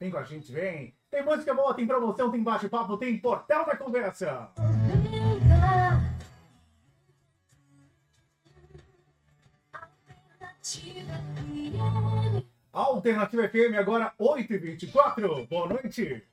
Vem 0.00 0.10
com 0.10 0.16
a 0.16 0.22
gente, 0.22 0.50
vem. 0.50 0.94
Tem 1.10 1.22
música 1.22 1.52
boa, 1.52 1.74
tem 1.74 1.86
promoção, 1.86 2.30
tem 2.30 2.42
bate-papo, 2.42 2.96
tem 2.96 3.18
portal 3.18 3.66
da 3.66 3.76
conversa. 3.76 4.48
Alternativa 12.72 13.46
FM, 13.46 13.76
agora 13.78 14.14
8h24. 14.18 15.46
Boa 15.46 15.68
noite. 15.68 16.26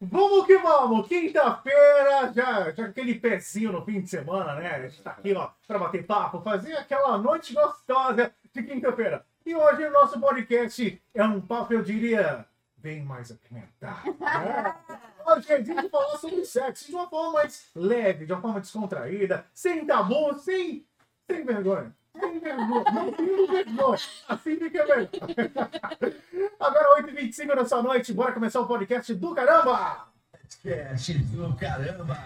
Vamos 0.00 0.46
que 0.46 0.58
vamos! 0.58 1.06
Quinta-feira, 1.06 2.32
já, 2.34 2.72
já 2.72 2.86
aquele 2.86 3.20
pezinho 3.20 3.70
no 3.70 3.84
fim 3.84 4.00
de 4.00 4.10
semana, 4.10 4.56
né? 4.56 4.68
A 4.68 4.88
gente 4.88 5.00
tá 5.00 5.12
aqui, 5.12 5.32
ó, 5.32 5.48
pra 5.64 5.78
bater 5.78 6.04
papo, 6.04 6.40
fazer 6.40 6.76
aquela 6.76 7.16
noite 7.18 7.54
gostosa 7.54 8.34
de 8.52 8.62
quinta-feira. 8.64 9.24
E 9.44 9.54
hoje 9.54 9.84
o 9.84 9.92
nosso 9.92 10.20
podcast 10.20 11.02
é 11.12 11.24
um 11.24 11.40
papo, 11.40 11.72
eu 11.74 11.82
diria, 11.82 12.46
bem 12.76 13.02
mais 13.02 13.30
apimentado. 13.32 14.16
Né? 14.20 14.74
Hoje 15.26 15.52
a 15.52 15.60
gente 15.62 15.88
falar 15.88 16.16
sobre 16.18 16.44
sexo 16.44 16.86
de 16.86 16.94
uma 16.94 17.08
forma 17.08 17.32
mais 17.34 17.70
leve, 17.74 18.26
de 18.26 18.32
uma 18.32 18.40
forma 18.40 18.60
descontraída, 18.60 19.44
sem 19.54 19.86
tabu, 19.86 20.38
sem, 20.38 20.84
sem 21.28 21.44
vergonha. 21.44 21.94
Sem 22.18 22.38
vergonha. 22.38 22.84
Não 22.92 23.12
tenho 23.12 23.46
vergonha. 23.46 23.98
Assim 24.28 24.56
fica 24.56 24.84
melhor. 24.84 25.08
Agora 26.58 27.02
8h25 27.02 27.54
nessa 27.56 27.82
noite, 27.82 28.12
bora 28.12 28.32
começar 28.32 28.60
o 28.60 28.66
podcast 28.66 29.14
do 29.14 29.34
caramba! 29.34 30.08
Podcast 30.30 31.14
do 31.14 31.56
caramba! 31.56 32.24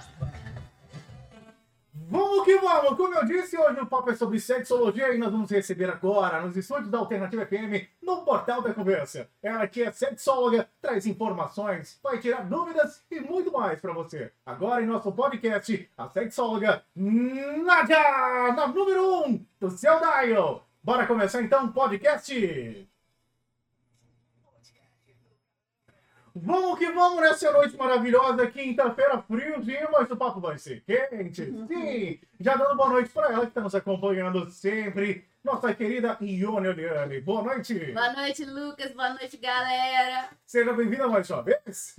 Vamos 2.09 2.45
que 2.45 2.57
vamos! 2.59 2.97
Como 2.97 3.15
eu 3.15 3.25
disse, 3.25 3.59
hoje 3.59 3.81
o 3.81 3.87
papo 3.87 4.11
é 4.11 4.15
sobre 4.15 4.39
sexologia 4.39 5.13
e 5.13 5.19
nós 5.19 5.33
vamos 5.33 5.51
receber 5.51 5.91
agora, 5.91 6.41
nos 6.41 6.57
estúdios 6.57 6.89
da 6.89 6.99
Alternativa 6.99 7.45
FM, 7.45 7.89
no 8.01 8.25
Portal 8.25 8.63
da 8.63 8.73
Conversa. 8.73 9.29
Ela 9.43 9.67
que 9.67 9.83
é 9.83 9.91
sexóloga, 9.91 10.69
traz 10.81 11.05
informações, 11.05 11.99
vai 12.01 12.21
tirar 12.21 12.45
dúvidas 12.45 13.03
e 13.11 13.19
muito 13.19 13.51
mais 13.51 13.81
para 13.81 13.93
você. 13.93 14.31
Agora 14.45 14.83
em 14.83 14.87
nosso 14.87 15.11
podcast, 15.11 15.91
a 15.99 16.09
sexóloga 16.09 16.85
Nádia, 16.95 18.53
na 18.55 18.69
número 18.69 19.25
1 19.25 19.27
um 19.27 19.47
do 19.59 19.71
seu 19.71 19.99
dial. 19.99 20.65
Bora 20.85 21.09
começar 21.09 21.43
então 21.43 21.65
o 21.65 21.73
podcast! 21.73 22.96
Vamos 26.39 26.79
que 26.79 26.91
vamos 26.91 27.23
nessa 27.23 27.51
noite 27.51 27.75
maravilhosa, 27.79 28.47
quinta-feira, 28.49 29.23
friozinho, 29.23 29.89
mas 29.91 30.11
o 30.11 30.17
papo 30.19 30.39
vai 30.39 30.59
ser 30.59 30.83
quente. 30.85 31.47
Sim! 31.67 32.21
Já 32.39 32.57
dando 32.57 32.77
boa 32.77 32.91
noite 32.91 33.09
para 33.09 33.33
ela 33.33 33.41
que 33.41 33.49
está 33.49 33.63
nos 33.63 33.75
acompanhando 33.75 34.51
sempre, 34.51 35.27
nossa 35.43 35.73
querida 35.73 36.19
Ione 36.21 36.69
Oliane. 36.69 37.23
Boa 37.23 37.43
noite! 37.43 37.91
Boa 37.91 38.13
noite, 38.13 38.45
Lucas. 38.45 38.93
Boa 38.93 39.15
noite, 39.15 39.39
galera. 39.39 40.29
Seja 40.45 40.75
bem-vinda 40.75 41.09
mais 41.09 41.31
uma 41.31 41.43
vez. 41.43 41.97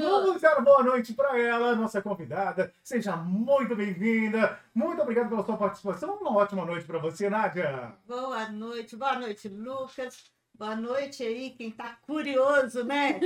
Vamos 0.00 0.40
dar 0.40 0.60
boa 0.60 0.84
noite 0.84 1.12
para 1.12 1.36
ela, 1.36 1.74
nossa 1.74 2.00
convidada. 2.00 2.72
Seja 2.84 3.16
muito 3.16 3.74
bem-vinda. 3.74 4.60
Muito 4.72 5.02
obrigado 5.02 5.30
pela 5.30 5.44
sua 5.44 5.56
participação. 5.56 6.18
Uma 6.18 6.36
ótima 6.36 6.64
noite 6.64 6.86
para 6.86 7.00
você, 7.00 7.28
Nádia. 7.28 7.94
Boa 8.06 8.48
noite, 8.48 8.94
boa 8.94 9.18
noite, 9.18 9.48
Lucas. 9.48 10.33
Boa 10.56 10.76
noite 10.76 11.20
aí, 11.24 11.50
quem 11.50 11.72
tá 11.72 11.98
curioso, 12.06 12.84
né? 12.84 13.18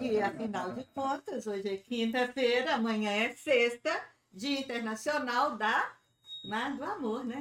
E 0.00 0.20
afinal 0.20 0.72
de 0.72 0.84
contas, 0.94 1.48
hoje 1.48 1.68
é 1.68 1.76
quinta-feira, 1.76 2.76
amanhã 2.76 3.10
é 3.10 3.30
sexta, 3.32 3.90
Dia 4.32 4.60
Internacional 4.60 5.56
da 5.56 5.90
Mar 6.44 6.76
do 6.76 6.84
Amor, 6.84 7.24
né? 7.24 7.34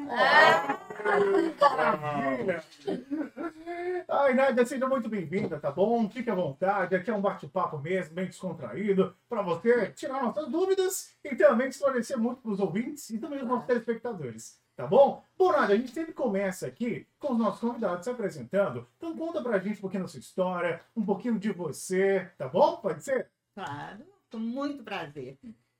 Maravilha! 1.62 2.64
Ai, 4.10 4.34
Nádia, 4.34 4.66
seja 4.66 4.88
muito 4.88 5.08
bem-vinda, 5.08 5.60
tá 5.60 5.70
bom? 5.70 6.10
Fique 6.10 6.32
à 6.32 6.36
vontade, 6.36 6.96
aqui 6.96 7.12
é 7.12 7.14
um 7.14 7.22
bate-papo 7.22 7.78
mesmo, 7.78 8.16
bem 8.16 8.26
descontraído, 8.26 9.16
para 9.30 9.44
você 9.44 9.92
tirar 9.92 10.24
nossas 10.24 10.50
dúvidas 10.50 11.16
e 11.24 11.36
também 11.36 11.68
esclarecer 11.68 12.18
muito 12.18 12.42
para 12.42 12.52
os 12.52 12.60
ouvintes 12.60 13.08
e 13.12 13.20
também 13.20 13.44
os 13.44 13.48
nossos 13.48 13.68
telespectadores. 13.68 14.60
Tá 14.78 14.86
bom? 14.86 15.24
Bom, 15.36 15.52
Nádia, 15.52 15.74
a 15.74 15.78
gente 15.80 15.92
sempre 15.92 16.14
começa 16.14 16.68
aqui 16.68 17.08
com 17.18 17.34
os 17.34 17.40
nossos 17.40 17.60
convidados 17.60 18.04
se 18.04 18.12
apresentando. 18.12 18.88
Então 18.98 19.18
conta 19.18 19.42
pra 19.42 19.58
gente 19.58 19.80
um 19.80 19.82
pouquinho 19.82 20.04
da 20.04 20.08
sua 20.08 20.20
história, 20.20 20.86
um 20.96 21.04
pouquinho 21.04 21.40
de 21.40 21.52
você, 21.52 22.32
tá 22.38 22.48
bom? 22.48 22.78
Pode 22.78 23.04
ser? 23.04 23.28
Claro, 23.56 24.06
com 24.32 24.38
muito 24.38 24.84
prazer. 24.84 25.40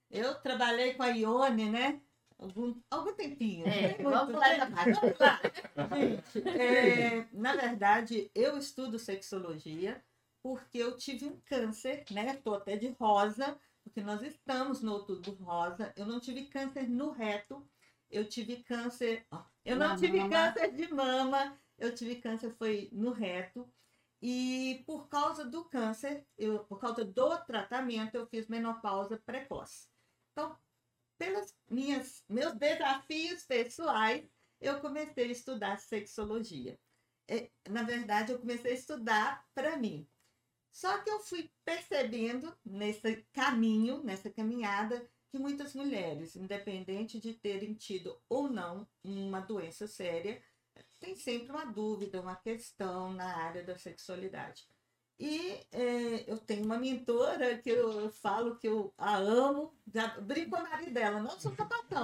Eu 0.10 0.34
trabalhei 0.42 0.96
com 0.96 1.04
a 1.04 1.10
Ione, 1.10 1.70
né? 1.70 2.02
Algum, 2.40 2.74
algum 2.90 3.14
tempinho. 3.14 3.68
É, 3.68 3.82
né? 3.82 3.98
vamos 4.02 4.20
Muito 4.20 4.32
pular 4.34 4.50
tempo. 4.50 4.64
essa 4.64 4.72
parte. 4.72 5.00
Vamos 5.00 5.20
lá. 5.20 5.42
É, 6.60 7.28
na 7.32 7.56
verdade, 7.56 8.32
eu 8.34 8.58
estudo 8.58 8.98
sexologia 8.98 10.04
porque 10.42 10.80
eu 10.80 10.98
tive 10.98 11.28
um 11.28 11.40
câncer, 11.46 12.04
né? 12.10 12.34
Estou 12.34 12.56
até 12.56 12.76
de 12.76 12.90
rosa, 13.00 13.60
porque 13.84 14.02
nós 14.02 14.24
estamos 14.24 14.82
no 14.82 14.94
outubro 14.94 15.36
rosa. 15.44 15.94
Eu 15.96 16.08
não 16.08 16.20
tive 16.20 16.46
câncer 16.46 16.90
no 16.90 17.12
reto, 17.12 17.64
eu 18.10 18.28
tive 18.28 18.64
câncer. 18.64 19.26
Eu 19.64 19.76
não 19.76 19.96
tive 19.96 20.20
mama. 20.20 20.30
câncer 20.30 20.72
de 20.74 20.94
mama, 20.94 21.60
eu 21.78 21.94
tive 21.94 22.16
câncer 22.16 22.52
foi 22.58 22.90
no 22.92 23.12
reto. 23.12 23.72
E 24.22 24.84
por 24.86 25.08
causa 25.08 25.46
do 25.46 25.66
câncer, 25.66 26.26
eu, 26.38 26.64
por 26.66 26.80
causa 26.80 27.06
do 27.06 27.38
tratamento, 27.46 28.16
eu 28.16 28.26
fiz 28.28 28.48
menopausa 28.48 29.22
precoce. 29.26 29.88
Então, 30.32 30.58
pelos 31.18 31.54
minhas, 31.70 32.24
meus 32.28 32.54
desafios 32.54 33.44
pessoais, 33.44 34.28
eu 34.60 34.80
comecei 34.80 35.28
a 35.28 35.32
estudar 35.32 35.78
sexologia. 35.78 36.80
É, 37.28 37.52
na 37.70 37.84
verdade, 37.84 38.32
eu 38.32 38.40
comecei 38.40 38.72
a 38.72 38.76
estudar 38.76 39.46
para 39.54 39.78
mim. 39.78 40.08
Só 40.72 40.98
que 41.00 41.10
eu 41.10 41.20
fui 41.20 41.52
percebendo 41.66 42.56
nesse 42.64 43.26
caminho, 43.34 44.04
nessa 44.04 44.30
caminhada, 44.30 45.10
que 45.30 45.38
muitas 45.38 45.74
mulheres, 45.74 46.36
independente 46.36 47.20
de 47.20 47.34
terem 47.34 47.74
tido 47.74 48.20
ou 48.30 48.50
não 48.50 48.88
uma 49.04 49.40
doença 49.40 49.88
séria, 49.88 50.42
tem 51.00 51.16
sempre 51.16 51.52
uma 51.52 51.66
dúvida, 51.66 52.22
uma 52.22 52.36
questão 52.36 53.12
na 53.14 53.38
área 53.38 53.64
da 53.64 53.78
sexualidade. 53.78 54.66
E 55.20 55.66
eh, 55.72 56.26
eu 56.28 56.38
tenho 56.38 56.64
uma 56.64 56.78
mentora 56.78 57.58
que 57.58 57.70
eu 57.70 58.12
falo 58.12 58.56
que 58.58 58.68
eu 58.68 58.94
a 58.98 59.18
amo, 59.18 59.74
já 59.92 60.08
brinco 60.20 60.52
com 60.52 60.58
a 60.58 60.64
nariz 60.64 60.94
dela, 60.94 61.20
não 61.20 61.40
sou 61.40 61.56
sapatão. 61.56 62.04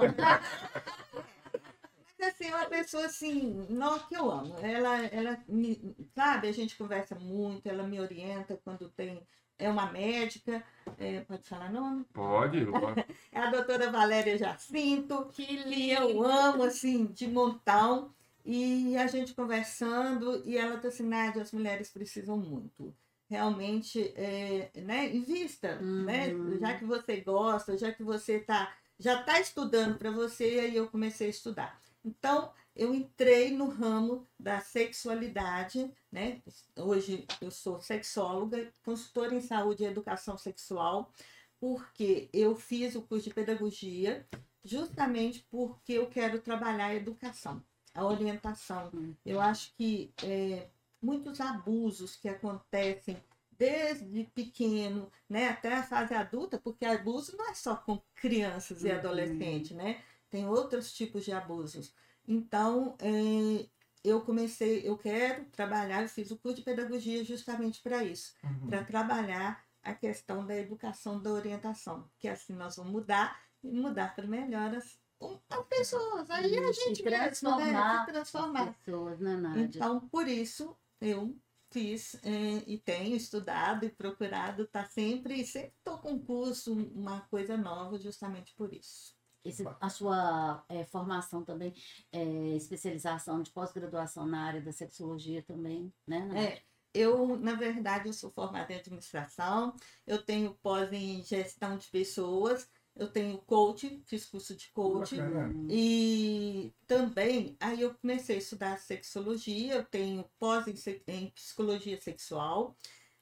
Mas 2.18 2.34
assim, 2.34 2.46
é 2.46 2.56
uma 2.56 2.66
pessoa 2.66 3.06
assim, 3.06 3.66
não, 3.68 3.98
que 4.00 4.16
eu 4.16 4.30
amo. 4.30 4.58
Ela, 4.58 5.04
ela 5.06 5.44
me, 5.46 5.94
sabe, 6.14 6.48
a 6.48 6.52
gente 6.52 6.76
conversa 6.76 7.14
muito, 7.14 7.68
ela 7.68 7.84
me 7.84 8.00
orienta 8.00 8.60
quando 8.64 8.88
tem. 8.90 9.24
É 9.56 9.68
uma 9.68 9.92
médica, 9.92 10.64
eh, 10.98 11.20
pode 11.20 11.48
falar 11.48 11.70
nome? 11.70 12.04
Pode, 12.12 12.64
pode. 12.66 13.04
É 13.32 13.38
a 13.40 13.50
doutora 13.50 13.90
Valéria 13.90 14.38
Jacinto, 14.38 15.26
Que 15.32 15.64
que 15.64 15.90
eu 15.90 16.22
amo, 16.22 16.62
assim, 16.62 17.06
de 17.06 17.26
montão. 17.26 18.12
E 18.44 18.96
a 18.96 19.06
gente 19.06 19.32
conversando, 19.32 20.42
e 20.44 20.58
ela 20.58 20.76
tá 20.76 20.88
assim, 20.88 21.06
Nádia, 21.06 21.42
as 21.42 21.52
mulheres 21.52 21.90
precisam 21.90 22.36
muito. 22.36 22.94
Realmente, 23.28 24.12
é, 24.16 24.70
né, 24.76 25.14
invista, 25.14 25.76
né? 25.76 26.28
Uhum. 26.28 26.58
Já 26.58 26.74
que 26.74 26.84
você 26.84 27.20
gosta, 27.22 27.78
já 27.78 27.90
que 27.90 28.02
você 28.02 28.38
tá, 28.38 28.70
já 28.98 29.20
está 29.20 29.40
estudando 29.40 29.96
para 29.96 30.10
você, 30.10 30.44
aí 30.60 30.76
eu 30.76 30.88
comecei 30.88 31.28
a 31.28 31.30
estudar. 31.30 31.80
Então, 32.04 32.52
eu 32.74 32.94
entrei 32.94 33.50
no 33.50 33.68
ramo 33.68 34.26
da 34.38 34.60
sexualidade, 34.60 35.92
né? 36.10 36.42
Hoje 36.76 37.26
eu 37.40 37.50
sou 37.50 37.80
sexóloga, 37.80 38.72
consultora 38.84 39.34
em 39.34 39.40
saúde 39.40 39.84
e 39.84 39.86
educação 39.86 40.36
sexual, 40.36 41.12
porque 41.60 42.28
eu 42.32 42.56
fiz 42.56 42.94
o 42.94 43.02
curso 43.02 43.28
de 43.28 43.34
pedagogia 43.34 44.26
justamente 44.64 45.46
porque 45.50 45.92
eu 45.94 46.08
quero 46.08 46.40
trabalhar 46.40 46.86
a 46.86 46.94
educação, 46.94 47.62
a 47.94 48.04
orientação. 48.04 48.90
Eu 49.24 49.40
acho 49.40 49.74
que 49.76 50.12
é, 50.22 50.68
muitos 51.00 51.40
abusos 51.40 52.16
que 52.16 52.28
acontecem 52.28 53.16
desde 53.56 54.24
pequeno, 54.34 55.10
né, 55.28 55.48
até 55.48 55.74
a 55.74 55.82
fase 55.82 56.12
adulta, 56.12 56.58
porque 56.58 56.84
abuso 56.84 57.36
não 57.36 57.48
é 57.48 57.54
só 57.54 57.76
com 57.76 58.02
crianças 58.16 58.82
e 58.82 58.88
Uhum. 58.90 58.98
adolescentes, 58.98 59.70
né? 59.76 60.02
Tem 60.28 60.48
outros 60.48 60.92
tipos 60.92 61.24
de 61.24 61.30
abusos. 61.30 61.94
Então, 62.26 62.96
é, 63.00 63.68
eu 64.02 64.20
comecei, 64.22 64.86
eu 64.86 64.96
quero 64.98 65.46
trabalhar, 65.46 66.02
eu 66.02 66.08
fiz 66.08 66.30
o 66.30 66.38
curso 66.38 66.56
de 66.58 66.62
pedagogia 66.62 67.24
justamente 67.24 67.80
para 67.82 68.04
isso 68.04 68.34
Uhum. 68.42 68.68
para 68.68 68.84
trabalhar 68.84 69.64
a 69.82 69.94
questão 69.94 70.46
da 70.46 70.56
educação, 70.56 71.20
da 71.20 71.30
orientação, 71.30 72.10
que 72.18 72.26
assim 72.28 72.54
nós 72.54 72.76
vamos 72.76 72.92
mudar 72.92 73.38
e 73.62 73.70
mudar 73.70 74.14
para 74.14 74.26
melhor 74.26 74.74
as, 74.74 74.98
um- 75.20 75.38
as 75.50 75.66
pessoas, 75.66 76.30
aí 76.30 76.58
a 76.58 76.72
gente 76.72 77.02
mesmo, 77.02 77.10
né? 77.10 77.28
transformar 77.30 78.06
Se 78.06 78.12
transformar. 78.12 78.62
As 78.68 78.76
pessoas, 78.76 79.20
né? 79.20 79.36
Então, 79.56 80.08
por 80.08 80.26
isso, 80.26 80.76
eu 81.00 81.36
fiz 81.70 82.14
eh, 82.22 82.62
e 82.66 82.78
tenho 82.78 83.16
estudado 83.16 83.84
e 83.84 83.90
procurado 83.90 84.62
estar 84.62 84.86
sempre, 84.86 85.44
sempre 85.44 85.74
estou 85.78 85.98
com 85.98 86.18
curso, 86.18 86.72
uma 86.72 87.22
coisa 87.22 87.56
nova, 87.56 87.98
justamente 87.98 88.54
por 88.54 88.72
isso. 88.72 89.13
Esse- 89.44 89.64
a 89.80 89.88
sua 89.90 90.64
é, 90.68 90.84
formação 90.84 91.44
também, 91.44 91.74
é, 92.12 92.22
especialização 92.56 93.42
de 93.42 93.50
pós-graduação 93.50 94.26
na 94.26 94.44
área 94.44 94.60
da 94.60 94.72
sexologia 94.72 95.42
também, 95.42 95.92
né? 96.06 96.28
É, 96.34 96.62
eu, 96.94 97.36
na 97.38 97.54
verdade, 97.54 98.08
eu 98.08 98.12
sou 98.12 98.30
formada 98.30 98.72
em 98.72 98.76
administração, 98.76 99.74
eu 100.06 100.22
tenho 100.22 100.54
pós 100.62 100.92
em 100.92 101.22
gestão 101.22 101.76
de 101.76 101.88
pessoas, 101.88 102.68
eu 102.94 103.10
tenho 103.10 103.38
coach, 103.38 104.00
fiz 104.06 104.24
curso 104.26 104.54
de 104.54 104.70
coach. 104.70 105.16
Bacana. 105.16 105.52
E 105.68 106.72
também, 106.86 107.56
aí 107.58 107.80
eu 107.80 107.94
comecei 107.94 108.36
a 108.36 108.38
estudar 108.38 108.78
sexologia, 108.78 109.74
eu 109.74 109.84
tenho 109.84 110.24
pós 110.38 110.66
em, 110.68 111.02
em 111.08 111.30
psicologia 111.30 112.00
sexual, 112.00 112.76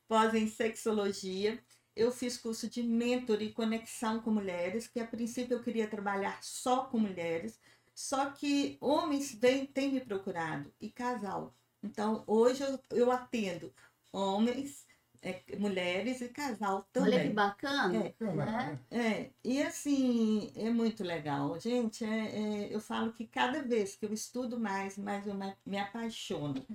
pós 0.06 0.34
em 0.34 0.46
sexologia. 0.46 1.62
Eu 1.94 2.10
fiz 2.10 2.36
curso 2.38 2.68
de 2.68 2.82
mentor 2.82 3.42
e 3.42 3.52
conexão 3.52 4.20
com 4.20 4.30
mulheres, 4.30 4.86
que 4.88 5.00
a 5.00 5.06
princípio 5.06 5.56
eu 5.56 5.62
queria 5.62 5.86
trabalhar 5.88 6.42
só 6.42 6.84
com 6.84 6.98
mulheres, 6.98 7.60
só 7.94 8.30
que 8.30 8.78
homens 8.80 9.34
vêm, 9.34 9.66
têm 9.66 9.92
me 9.92 10.00
procurado 10.00 10.72
e 10.80 10.90
casal. 10.90 11.54
Então, 11.82 12.24
hoje 12.26 12.62
eu, 12.62 12.78
eu 12.90 13.10
atendo 13.10 13.72
homens, 14.12 14.86
é, 15.20 15.42
mulheres 15.58 16.20
e 16.20 16.28
casal 16.28 16.86
Olha 16.96 17.10
que 17.10 17.16
também. 17.16 17.34
bacana, 17.34 17.98
É. 17.98 18.12
Né? 18.34 18.78
É, 18.90 19.30
e 19.44 19.62
assim, 19.62 20.52
é 20.56 20.70
muito 20.70 21.04
legal. 21.04 21.58
Gente, 21.60 22.04
é- 22.04 22.66
é, 22.68 22.74
eu 22.74 22.80
falo 22.80 23.12
que 23.12 23.26
cada 23.26 23.62
vez 23.62 23.96
que 23.96 24.06
eu 24.06 24.12
estudo 24.12 24.58
mais, 24.58 24.96
mais 24.96 25.26
eu 25.26 25.34
me, 25.34 25.54
me 25.66 25.78
apaixono. 25.78 26.66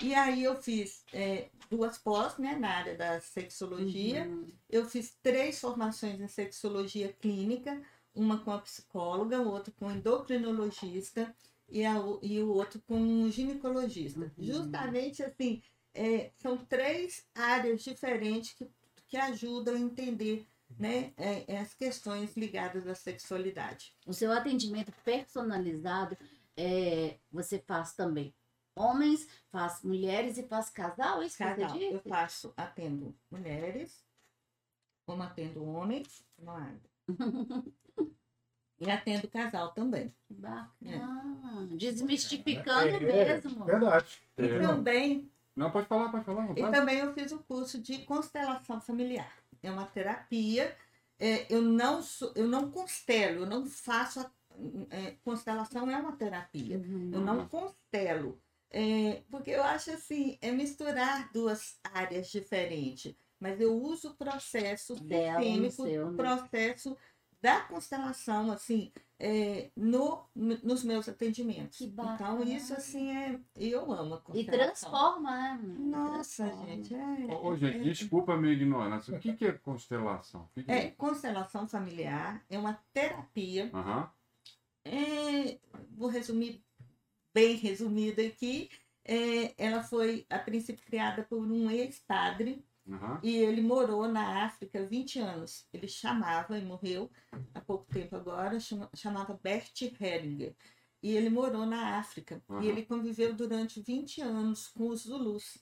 E 0.00 0.14
aí 0.14 0.44
eu 0.44 0.54
fiz 0.60 1.04
é, 1.12 1.48
duas 1.68 1.98
pós, 1.98 2.38
né, 2.38 2.56
na 2.56 2.68
área 2.68 2.96
da 2.96 3.20
sexologia. 3.20 4.24
Uhum. 4.26 4.46
Eu 4.70 4.84
fiz 4.84 5.16
três 5.22 5.60
formações 5.60 6.20
em 6.20 6.28
sexologia 6.28 7.12
clínica, 7.20 7.80
uma 8.14 8.38
com 8.38 8.52
a 8.52 8.58
psicóloga, 8.58 9.40
outra 9.40 9.72
com 9.76 9.90
endocrinologista 9.90 11.34
e, 11.68 11.84
a 11.84 11.94
e 12.22 12.40
o 12.40 12.48
outro 12.48 12.80
com 12.86 13.28
ginecologista. 13.28 14.20
Uhum. 14.20 14.44
Justamente 14.44 15.22
assim, 15.22 15.62
é, 15.92 16.30
são 16.38 16.56
três 16.56 17.26
áreas 17.34 17.82
diferentes 17.82 18.52
que, 18.52 18.70
que 19.08 19.16
ajudam 19.16 19.74
a 19.74 19.80
entender 19.80 20.46
né, 20.78 21.12
é, 21.16 21.58
as 21.58 21.74
questões 21.74 22.36
ligadas 22.36 22.86
à 22.86 22.94
sexualidade. 22.94 23.92
O 24.06 24.12
seu 24.12 24.30
atendimento 24.30 24.92
personalizado, 25.04 26.16
é, 26.56 27.16
você 27.32 27.58
faz 27.58 27.94
também 27.94 28.34
homens, 28.78 29.28
faz 29.50 29.82
mulheres 29.82 30.38
e 30.38 30.42
faz 30.42 30.70
casal, 30.70 31.22
é 31.22 31.26
isso 31.26 31.36
que 31.36 31.44
Casal, 31.44 31.68
você 31.70 31.94
eu 31.94 32.00
faço, 32.00 32.54
atendo 32.56 33.14
mulheres, 33.30 34.04
como 35.06 35.22
atendo 35.22 35.64
homens, 35.64 36.24
não 36.38 36.58
é? 36.58 36.74
E 38.80 38.90
atendo 38.90 39.26
casal 39.28 39.72
também. 39.72 40.14
Bacana. 40.30 41.66
Desmistificando 41.76 42.96
É, 42.96 43.00
mesmo. 43.00 43.64
Verdade. 43.64 44.22
E 44.36 44.42
É, 44.44 44.60
também 44.60 45.30
Não, 45.56 45.70
pode 45.70 45.88
falar, 45.88 46.10
pode 46.10 46.24
falar. 46.24 46.44
à 46.44 46.52
E 46.52 46.70
também 46.70 46.98
eu 46.98 47.12
fiz 47.12 47.32
o 47.32 47.40
curso 47.40 47.80
de 47.80 47.98
constelação 48.04 48.80
familiar. 48.80 49.32
É 49.62 49.70
uma 49.70 49.84
terapia. 49.86 50.76
É, 51.18 51.52
eu, 51.52 51.60
não 51.60 52.00
sou, 52.00 52.32
eu 52.36 52.46
não 52.46 52.70
constelo, 52.70 53.40
eu 53.40 53.46
não 53.46 53.66
faço. 53.66 54.20
A, 54.20 54.30
é, 54.90 55.16
constelação 55.24 55.90
é 55.90 55.96
uma 55.96 56.12
terapia. 56.12 56.78
Uhum. 56.78 57.10
Eu 57.12 57.20
não 57.20 57.48
constelo. 57.48 58.40
É, 58.70 59.22
porque 59.30 59.50
eu 59.50 59.62
acho 59.62 59.90
assim, 59.90 60.38
é 60.40 60.50
misturar 60.50 61.30
duas 61.32 61.78
áreas 61.82 62.28
diferentes. 62.30 63.14
Mas 63.40 63.60
eu 63.60 63.72
uso 63.80 64.10
o 64.10 64.14
processo 64.16 64.94
Dela, 64.96 65.38
sistêmico, 65.40 65.82
seu, 65.84 66.10
né? 66.10 66.16
processo 66.16 66.96
da 67.40 67.60
constelação, 67.60 68.50
assim, 68.50 68.92
é, 69.16 69.70
no, 69.76 70.24
no- 70.34 70.58
nos 70.64 70.82
meus 70.82 71.08
atendimentos. 71.08 71.78
Que 71.78 71.84
então, 71.84 72.42
isso 72.42 72.74
assim 72.74 73.16
é. 73.16 73.40
Eu 73.54 73.92
amo 73.92 74.14
a 74.14 74.18
E 74.18 74.20
constelação. 74.22 74.90
transforma, 74.90 75.30
né? 75.56 75.78
Nossa, 75.78 76.44
Transforma. 76.44 76.66
gente. 76.74 76.94
É, 76.94 77.36
Ô, 77.40 77.56
gente, 77.56 77.76
é- 77.76 77.82
desculpa 77.82 78.34
a 78.34 78.36
minha 78.36 78.52
ignorância. 78.52 79.16
O 79.16 79.20
que, 79.20 79.32
que 79.34 79.46
é 79.46 79.52
constelação? 79.52 80.42
O 80.42 80.48
que 80.48 80.64
que 80.64 80.70
É, 80.72 80.90
constelação 80.90 81.68
familiar 81.68 82.44
é 82.50 82.58
uma 82.58 82.74
terapia. 82.92 83.70
É, 84.84 85.58
vou 85.96 86.08
resumir 86.08 86.64
bem 87.34 87.56
resumida 87.56 88.22
aqui. 88.22 88.68
É, 89.04 89.54
ela 89.56 89.82
foi, 89.82 90.26
a 90.28 90.38
princípio, 90.38 90.84
criada 90.84 91.22
por 91.22 91.38
um 91.38 91.70
ex-padre 91.70 92.62
Aham. 92.86 93.20
e 93.22 93.36
ele 93.36 93.62
morou 93.62 94.06
na 94.06 94.44
África 94.44 94.84
20 94.84 95.18
anos. 95.18 95.66
Ele 95.72 95.88
chamava, 95.88 96.58
e 96.58 96.64
morreu 96.64 97.10
há 97.54 97.60
pouco 97.60 97.86
tempo 97.92 98.14
agora, 98.16 98.60
chama- 98.60 98.90
chamava 98.94 99.38
Bert 99.42 99.80
Heringer. 100.00 100.54
E 101.02 101.16
ele 101.16 101.30
morou 101.30 101.64
na 101.64 101.96
África. 101.98 102.42
Aham. 102.50 102.62
E 102.62 102.68
ele 102.68 102.84
conviveu 102.84 103.32
durante 103.32 103.80
20 103.80 104.20
anos 104.20 104.68
com 104.68 104.88
os 104.88 105.02
Zulus. 105.02 105.56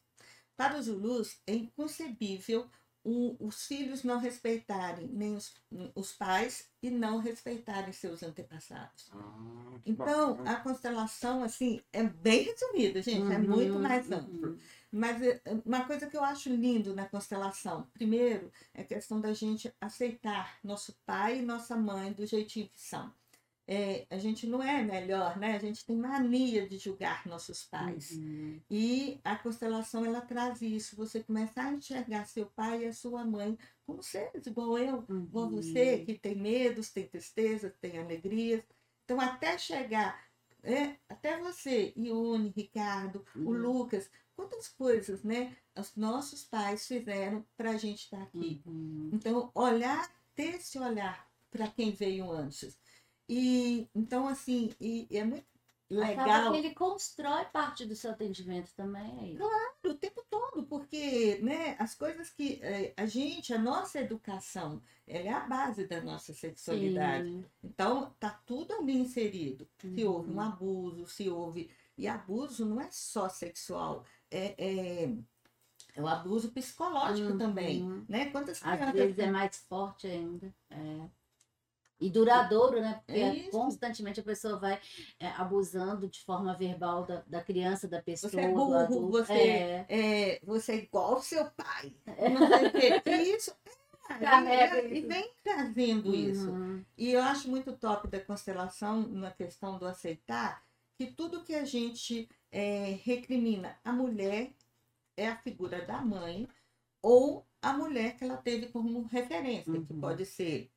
Para 0.57 0.79
os 0.79 0.87
Zulus, 0.87 1.41
é 1.47 1.55
inconcebível 1.55 2.67
o- 3.07 3.37
os 3.47 3.67
filhos 3.67 4.03
não 4.05 4.19
respeitarem 4.19 5.09
nem 5.09 5.37
os, 5.37 5.55
os 5.95 6.13
pais 6.13 6.69
e 6.83 6.91
não 6.91 7.19
respeitarem 7.19 7.93
seus 7.93 8.23
antepassados. 8.23 9.11
Ah, 9.13 9.79
Então, 9.85 10.33
bacana. 10.33 10.51
a 10.51 10.57
constelação, 10.57 11.45
assim, 11.45 11.81
é 11.93 12.03
bem 12.03 12.43
resumida, 12.45 13.01
gente, 13.03 13.33
é 13.33 13.39
Uhum, 13.39 13.47
muito 13.49 13.79
mais 13.79 14.11
amplo. 14.11 14.33
uhum. 14.49 14.59
Mas 14.91 15.23
é, 15.23 15.41
uma 15.65 15.85
coisa 15.87 16.07
que 16.09 16.17
eu 16.17 16.25
acho 16.25 16.51
lindo 16.51 16.95
na 16.95 17.09
constelação, 17.09 17.89
primeiro, 17.95 18.53
é 18.75 18.83
a 18.83 18.85
questão 18.85 19.21
da 19.21 19.33
gente 19.33 19.73
aceitar 19.81 20.59
nosso 20.65 20.95
pai 21.07 21.39
e 21.39 21.43
nossa 21.43 21.77
mãe 21.77 22.13
do 22.13 22.27
jeitinho 22.27 22.69
que 22.69 22.81
são. 22.81 23.13
É, 23.69 24.07
a 24.11 24.19
gente 24.19 24.47
não 24.47 24.63
é 24.63 24.83
melhor, 24.83 25.37
né? 25.39 25.57
A 25.57 25.59
gente 25.59 25.85
tem 25.85 25.97
mania 25.97 26.69
de 26.69 26.79
julgar 26.79 27.27
nossos 27.27 27.65
pais. 27.65 28.13
Uhum. 28.13 28.61
E 28.71 29.21
a 29.25 29.35
constelação, 29.37 30.05
ela 30.05 30.21
traz 30.21 30.63
isso. 30.63 30.95
Você 30.97 31.23
começa 31.23 31.61
a 31.63 31.73
enxergar 31.73 32.27
seu 32.27 32.47
pai 32.47 32.85
e 32.85 32.87
a 32.87 32.93
sua 32.93 33.25
mãe 33.25 33.59
como 33.85 34.03
seres, 34.03 34.47
igual 34.47 34.79
eu, 34.79 35.05
igual 35.09 35.47
Uhum. 35.47 35.51
você, 35.57 35.99
que 36.05 36.15
tem 36.15 36.37
medos, 36.37 36.91
tem 36.91 37.09
tristezas, 37.09 37.73
tem 37.81 37.99
alegrias. 37.99 38.63
Então, 39.05 39.21
até 39.21 39.59
chegar, 39.59 40.25
é, 40.63 40.97
até 41.09 41.37
você, 41.39 41.93
Ione, 41.97 42.53
Ricardo, 42.57 43.25
o 43.35 43.51
Uhum. 43.51 43.51
Lucas, 43.51 44.09
quantas 44.37 44.69
coisas, 44.69 45.23
né? 45.25 45.57
Os 45.77 45.95
nossos 45.97 46.45
pais 46.45 46.87
fizeram 46.87 47.45
para 47.57 47.71
a 47.73 47.77
gente 47.77 48.05
estar 48.05 48.23
aqui. 48.23 48.63
Uhum. 48.65 49.11
Então, 49.13 49.51
olhar, 49.55 50.09
ter 50.37 50.57
esse 50.57 50.79
olhar 50.79 51.29
para 51.51 51.67
quem 51.69 51.91
veio 51.91 52.31
antes. 52.31 52.77
E, 53.29 53.89
então, 53.95 54.29
assim, 54.29 54.73
e, 54.81 55.07
e 55.11 55.19
é 55.19 55.25
muito 55.25 55.47
Acaba 55.89 56.25
legal 56.25 56.53
que 56.53 56.59
ele 56.59 56.75
constrói 56.75 57.45
parte 57.47 57.85
do 57.87 57.95
seu 57.95 58.11
atendimento 58.11 58.73
também. 58.75 59.19
é 59.21 59.29
isso. 59.33 59.45
o 59.85 59.95
tempo 59.95 60.25
todo, 60.29 60.65
porque 60.65 61.39
né, 61.43 61.77
as 61.79 61.95
coisas 61.95 62.29
que 62.31 62.59
eh, 62.63 62.93
a 62.97 63.07
gente, 63.07 63.55
a 63.55 63.59
nossa 63.59 64.01
educação, 64.01 64.83
ela 65.07 65.29
é 65.29 65.33
a 65.33 65.41
base 65.41 65.87
da 65.87 66.01
nossa 66.01 66.35
sexualidade. 66.35 67.29
Sim. 67.31 67.45
Então, 67.63 68.13
tá 68.19 68.31
tudo 68.45 68.73
ali 68.75 68.95
inserido. 68.97 69.69
Se 69.79 70.05
Uhum. 70.05 70.13
houve 70.13 70.31
um 70.33 70.41
abuso, 70.41 71.07
se 71.07 71.29
houve. 71.29 71.71
E 71.97 72.09
abuso 72.09 72.67
não 72.67 72.81
é 72.81 72.89
só 72.91 73.29
sexual, 73.29 74.05
é, 74.31 74.55
é, 74.59 75.09
é 75.95 76.03
o 76.03 76.07
abuso 76.09 76.51
psicológico 76.51 77.31
Uhum. 77.33 77.39
também. 77.39 77.83
Né? 78.09 78.31
Quantas 78.31 78.59
Às 78.63 78.77
crianças 78.77 78.93
vezes 78.95 79.19
é 79.19 79.31
mais 79.31 79.57
forte 79.57 80.07
ainda. 80.09 80.53
É. 80.71 81.09
E 81.99 82.11
duradouro, 82.11 82.81
né? 82.81 83.01
Porque 83.07 83.21
É 83.21 83.35
isso. 83.35 83.51
constantemente 83.51 84.21
a 84.21 84.23
pessoa 84.23 84.59
vai 84.59 84.79
é, 85.19 85.29
abusando 85.29 86.09
de 86.09 86.21
forma 86.21 86.55
verbal 86.55 87.05
da, 87.07 87.23
da 87.27 87.43
criança, 87.43 87.89
da 87.89 88.03
pessoa, 88.03 88.31
Você 88.31 88.41
é 88.41 88.49
do 88.49 88.55
burro, 88.55 88.75
adulto. 88.75 89.09
você 89.11 89.33
É. 89.33 89.87
é, 89.89 90.41
você 90.45 90.73
é 90.73 90.77
igual 90.77 91.15
ao 91.15 91.23
seu 91.23 91.51
pai. 91.53 91.95
Não 92.07 92.47
sei 92.49 92.67
o 92.69 92.73
quê. 92.73 93.03
E 93.07 93.37
isso. 93.37 93.57
é, 94.11 94.19
Carrega 94.19 94.85
e, 94.95 95.01
vem 95.01 95.33
trazendo 95.43 96.15
isso. 96.15 96.51
Uhum. 96.51 96.85
E 96.99 97.13
eu 97.13 97.23
acho 97.23 97.49
muito 97.49 97.73
top 97.73 98.09
da 98.09 98.21
constelação, 98.21 99.01
na 99.09 99.31
questão 99.31 99.79
do 99.79 99.87
aceitar, 99.87 100.63
que 100.97 101.07
tudo 101.07 101.43
que 101.43 101.55
a 101.55 101.65
gente 101.65 102.29
é, 102.53 102.99
recrimina 103.03 103.77
a 103.85 103.91
mulher 103.93 104.53
é 105.17 105.29
a 105.29 105.37
figura 105.37 105.85
da 105.85 106.01
mãe 106.03 106.47
ou 107.03 107.45
a 107.63 107.73
mulher 107.73 108.17
que 108.17 108.25
ela 108.25 108.37
teve 108.37 108.67
como 108.69 109.03
referência, 109.07 109.73
que 109.73 109.93
Uhum. 109.93 110.01
pode 110.01 110.25
ser, 110.27 110.71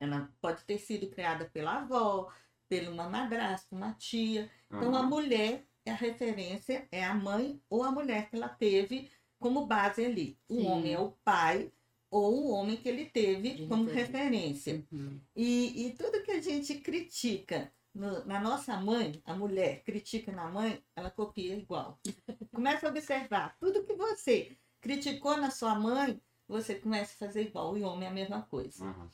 ela 0.00 0.32
pode 0.40 0.64
ter 0.64 0.78
sido 0.78 1.08
criada 1.10 1.44
pela 1.52 1.80
avó, 1.82 2.32
pela 2.68 2.90
uma 2.90 3.08
madrasta, 3.08 3.74
uma 3.76 3.92
tia. 3.92 4.50
Então, 4.66 4.94
a 4.94 5.00
Aham. 5.00 5.08
mulher 5.08 5.64
é 5.84 5.90
a 5.90 5.94
referência, 5.94 6.88
é 6.90 7.04
a 7.04 7.14
mãe 7.14 7.60
ou 7.68 7.84
a 7.84 7.92
mulher 7.92 8.28
que 8.30 8.36
ela 8.36 8.48
teve 8.48 9.10
como 9.38 9.66
base 9.66 10.04
ali. 10.04 10.38
O 10.48 10.56
Sim. 10.56 10.66
homem 10.66 10.92
é 10.94 10.98
o 10.98 11.12
pai 11.24 11.70
ou 12.10 12.46
o 12.46 12.50
homem 12.50 12.76
que 12.76 12.88
ele 12.88 13.06
teve 13.06 13.54
De 13.54 13.66
como 13.66 13.84
referência. 13.84 14.72
referência. 14.74 14.86
Uhum. 14.90 15.20
E, 15.36 15.86
e 15.86 15.92
tudo 15.94 16.22
que 16.22 16.32
a 16.32 16.40
gente 16.40 16.74
critica 16.80 17.72
no- 17.94 18.24
na 18.24 18.40
nossa 18.40 18.76
mãe, 18.78 19.20
a 19.24 19.34
mulher 19.34 19.82
critica 19.84 20.32
na 20.32 20.48
mãe, 20.48 20.82
ela 20.96 21.10
copia 21.10 21.54
igual. 21.56 22.00
Começa 22.54 22.86
a 22.86 22.90
observar. 22.90 23.56
Tudo 23.58 23.84
que 23.84 23.94
você 23.94 24.56
criticou 24.80 25.36
na 25.36 25.50
sua 25.50 25.74
mãe, 25.74 26.20
você 26.48 26.74
começa 26.74 27.12
a 27.14 27.26
fazer 27.26 27.42
igual. 27.46 27.76
E 27.76 27.82
o 27.82 27.86
homem 27.86 28.08
é 28.08 28.10
a 28.10 28.14
mesma 28.14 28.42
coisa. 28.42 28.84
Aham. 28.84 29.10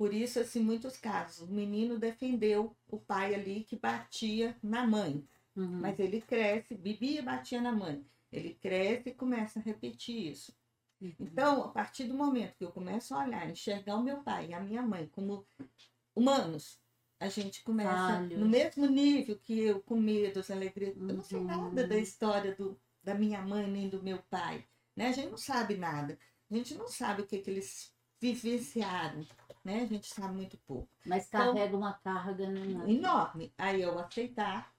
Por 0.00 0.14
isso, 0.14 0.40
assim, 0.40 0.60
muitos 0.62 0.96
casos, 0.96 1.46
o 1.46 1.52
menino 1.52 1.98
defendeu 1.98 2.74
o 2.88 2.98
pai 2.98 3.34
ali 3.34 3.64
que 3.64 3.76
batia 3.76 4.56
na 4.62 4.86
mãe. 4.86 5.22
Uhum. 5.54 5.78
Mas 5.78 5.98
ele 5.98 6.22
cresce, 6.22 6.74
bebia 6.74 7.18
e 7.18 7.22
batia 7.22 7.60
na 7.60 7.70
mãe. 7.70 8.02
Ele 8.32 8.54
cresce 8.54 9.10
e 9.10 9.14
começa 9.14 9.58
a 9.58 9.62
repetir 9.62 10.32
isso. 10.32 10.56
Uhum. 11.02 11.14
Então, 11.20 11.64
a 11.64 11.68
partir 11.68 12.04
do 12.04 12.14
momento 12.14 12.56
que 12.56 12.64
eu 12.64 12.72
começo 12.72 13.14
a 13.14 13.26
olhar, 13.26 13.50
enxergar 13.50 13.96
o 13.96 14.02
meu 14.02 14.22
pai 14.22 14.48
e 14.48 14.54
a 14.54 14.60
minha 14.60 14.80
mãe 14.80 15.06
como 15.08 15.46
humanos, 16.16 16.80
a 17.18 17.28
gente 17.28 17.62
começa 17.62 17.90
Falhos. 17.90 18.40
no 18.40 18.48
mesmo 18.48 18.86
nível 18.86 19.38
que 19.38 19.60
eu, 19.60 19.82
com 19.82 20.00
medos, 20.00 20.50
alegria. 20.50 20.94
Eu 20.96 21.14
não 21.14 21.22
sei 21.22 21.40
Uhum. 21.40 21.44
nada 21.44 21.86
da 21.86 21.98
história 21.98 22.54
do, 22.54 22.80
da 23.04 23.14
minha 23.14 23.42
mãe 23.42 23.70
nem 23.70 23.90
do 23.90 24.02
meu 24.02 24.22
pai. 24.30 24.64
Né? 24.96 25.08
A 25.08 25.12
gente 25.12 25.28
não 25.28 25.36
sabe 25.36 25.76
nada. 25.76 26.18
A 26.50 26.54
gente 26.54 26.74
não 26.74 26.88
sabe 26.88 27.20
o 27.20 27.26
que, 27.26 27.36
que 27.36 27.50
eles 27.50 27.94
vivenciaram. 28.18 29.26
Né? 29.64 29.82
A 29.82 29.86
gente 29.86 30.06
sabe 30.06 30.34
muito 30.34 30.56
pouco. 30.66 30.88
Mas 31.04 31.26
Então- 31.26 31.52
carrega 31.54 31.76
uma 31.76 31.92
carga 31.94 32.48
né? 32.48 32.90
Enorme. 32.90 33.52
Aí 33.58 33.82
eu 33.82 33.98
aceitar, 33.98 34.72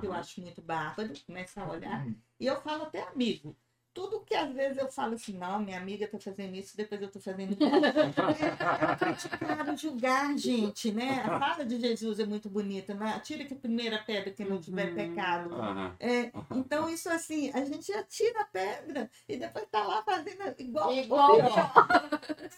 que 0.00 0.06
eu 0.06 0.12
acho 0.12 0.40
muito 0.40 0.60
bárbaro, 0.60 1.12
começar 1.26 1.62
a 1.64 1.70
olhar. 1.70 2.06
E 2.40 2.46
eu 2.46 2.60
falo 2.62 2.82
até 2.84 3.02
amigo. 3.02 3.56
Tudo 3.94 4.20
que 4.22 4.34
às 4.34 4.52
vezes 4.52 4.76
eu 4.76 4.90
falo 4.90 5.14
assim, 5.14 5.38
não, 5.38 5.60
minha 5.60 5.78
amiga 5.78 6.08
tá 6.08 6.18
fazendo 6.18 6.56
isso, 6.56 6.76
depois 6.76 7.00
eu 7.00 7.08
tô 7.08 7.20
fazendo 7.20 7.52
isso. 7.54 7.62
É 7.62 8.96
criticar, 8.96 9.76
julgar, 9.76 10.36
gente, 10.36 10.90
né? 10.90 11.20
A 11.24 11.38
fala 11.38 11.64
de 11.64 11.78
Jesus 11.78 12.18
é 12.18 12.26
muito 12.26 12.50
bonita, 12.50 12.92
né? 12.92 13.12
Atira 13.14 13.44
que 13.44 13.54
a 13.54 13.56
primeira 13.56 13.98
pedra 14.02 14.32
que 14.32 14.44
não 14.44 14.60
tiver 14.60 14.88
Uhum. 14.88 14.94
pecado. 14.94 15.54
Aham. 15.54 15.96
É, 16.00 16.32
então, 16.50 16.90
isso 16.90 17.08
assim, 17.08 17.50
a 17.54 17.64
gente 17.64 17.92
atira 17.92 18.40
a 18.40 18.44
pedra 18.46 19.08
e 19.28 19.36
depois 19.36 19.64
tá 19.70 19.84
lá 19.86 20.02
fazendo 20.02 20.42
igual. 20.58 20.92
Igual. 20.92 21.30
ou 21.30 21.36
pior. 21.42 21.72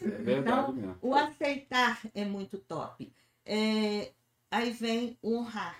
É 0.03 0.09
verdade 0.23 0.73
mesmo. 0.73 0.99
O 1.03 1.15
aceitar 1.15 2.01
é 2.15 2.25
muito 2.25 2.59
top. 2.59 3.13
É, 3.45 4.11
aí 4.51 4.71
vem 4.71 5.19
o 5.21 5.37
honrar, 5.37 5.79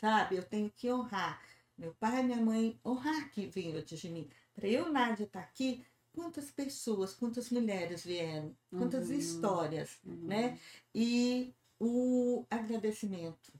sabe? 0.00 0.36
Eu 0.36 0.44
tenho 0.44 0.70
que 0.70 0.90
honrar. 0.92 1.40
Meu 1.76 1.92
pai 1.94 2.20
e 2.20 2.22
minha 2.22 2.40
mãe, 2.40 2.78
honrar 2.86 3.28
que 3.30 3.46
veio 3.46 3.76
antes 3.76 3.98
de 3.98 4.08
mim. 4.08 4.28
Para 4.54 4.68
eu, 4.68 4.90
Nádia, 4.92 5.24
estar 5.24 5.40
aqui, 5.40 5.84
quantas 6.12 6.50
pessoas, 6.50 7.12
quantas 7.14 7.50
mulheres 7.50 8.04
vieram, 8.04 8.56
quantas 8.70 9.08
Uhum. 9.10 9.16
histórias, 9.18 9.98
Uhum. 10.04 10.26
né? 10.26 10.58
E 10.94 11.52
o 11.80 12.46
agradecimento. 12.50 13.52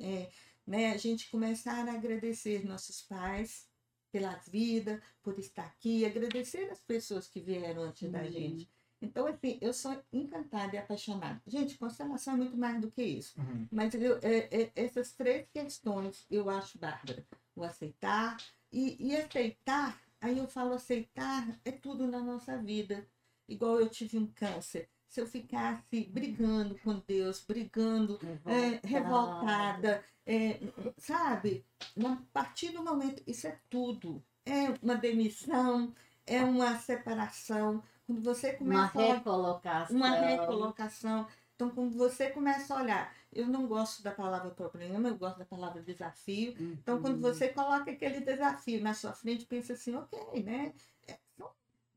É, 0.00 0.30
né? 0.66 0.92
A 0.92 0.96
gente 0.96 1.30
começar 1.30 1.88
a 1.88 1.92
agradecer 1.92 2.64
nossos 2.66 3.00
pais 3.02 3.68
pela 4.12 4.34
vida, 4.36 5.00
por 5.22 5.38
estar 5.38 5.64
aqui, 5.66 6.04
agradecer 6.04 6.70
as 6.70 6.80
pessoas 6.80 7.28
que 7.28 7.40
vieram 7.40 7.82
antes 7.82 8.10
da 8.10 8.22
Uhum. 8.22 8.30
gente. 8.30 8.68
Então, 9.00 9.26
assim, 9.28 9.58
eu 9.60 9.72
sou 9.72 9.96
encantada 10.12 10.74
e 10.74 10.78
apaixonada. 10.78 11.40
Gente, 11.46 11.78
constelação 11.78 12.34
é 12.34 12.36
muito 12.38 12.56
mais 12.56 12.80
do 12.80 12.90
que 12.90 13.02
isso. 13.02 13.38
Uhum. 13.40 13.68
Mas 13.70 13.94
eu, 13.94 14.18
é- 14.22 14.48
é- 14.62 14.72
essas 14.74 15.12
três 15.12 15.46
questões 15.52 16.26
eu 16.28 16.50
acho 16.50 16.78
bárbara. 16.78 17.24
O 17.54 17.62
aceitar. 17.62 18.36
E, 18.72 18.96
e 19.00 19.16
aceitar, 19.16 19.98
aí 20.20 20.38
eu 20.38 20.48
falo 20.48 20.74
aceitar, 20.74 21.46
é 21.64 21.72
tudo 21.72 22.06
na 22.06 22.20
nossa 22.20 22.56
vida. 22.58 23.06
Igual 23.48 23.80
eu 23.80 23.88
tive 23.88 24.18
um 24.18 24.26
câncer. 24.26 24.88
Se 25.08 25.20
eu 25.20 25.26
ficasse 25.26 26.04
brigando 26.04 26.78
com 26.78 27.00
Deus, 27.06 27.42
brigando, 27.46 28.20
é, 28.44 28.86
revoltada, 28.86 30.04
é, 30.26 30.60
sabe? 30.98 31.64
A 32.04 32.16
partir 32.32 32.70
do 32.72 32.84
momento, 32.84 33.22
isso 33.26 33.46
é 33.46 33.58
tudo. 33.70 34.22
É 34.44 34.70
uma 34.82 34.96
demissão, 34.96 35.94
é 36.26 36.42
uma 36.44 36.78
separação. 36.78 37.82
Quando 38.06 38.22
você 38.22 38.52
Uma 38.60 38.88
começa 38.90 38.98
a 39.00 39.02
recolocação. 39.02 39.96
uma 39.96 40.10
recolocação. 40.10 41.26
Então, 41.54 41.70
quando 41.70 41.96
você 41.96 42.30
começa 42.30 42.74
a 42.74 42.82
olhar, 42.82 43.14
eu 43.32 43.46
não 43.46 43.66
gosto 43.66 44.02
da 44.02 44.10
palavra 44.10 44.50
problema, 44.50 45.08
eu 45.08 45.16
gosto 45.16 45.38
da 45.38 45.44
palavra 45.44 45.82
desafio. 45.82 46.54
Então, 46.58 47.00
quando 47.00 47.16
Uhum. 47.16 47.20
você 47.22 47.48
coloca 47.48 47.90
aquele 47.90 48.20
desafio 48.20 48.82
na 48.82 48.94
sua 48.94 49.12
frente, 49.12 49.44
pensa 49.46 49.72
assim, 49.74 49.94
ok, 49.94 50.42
né? 50.42 50.72
É, 51.06 51.18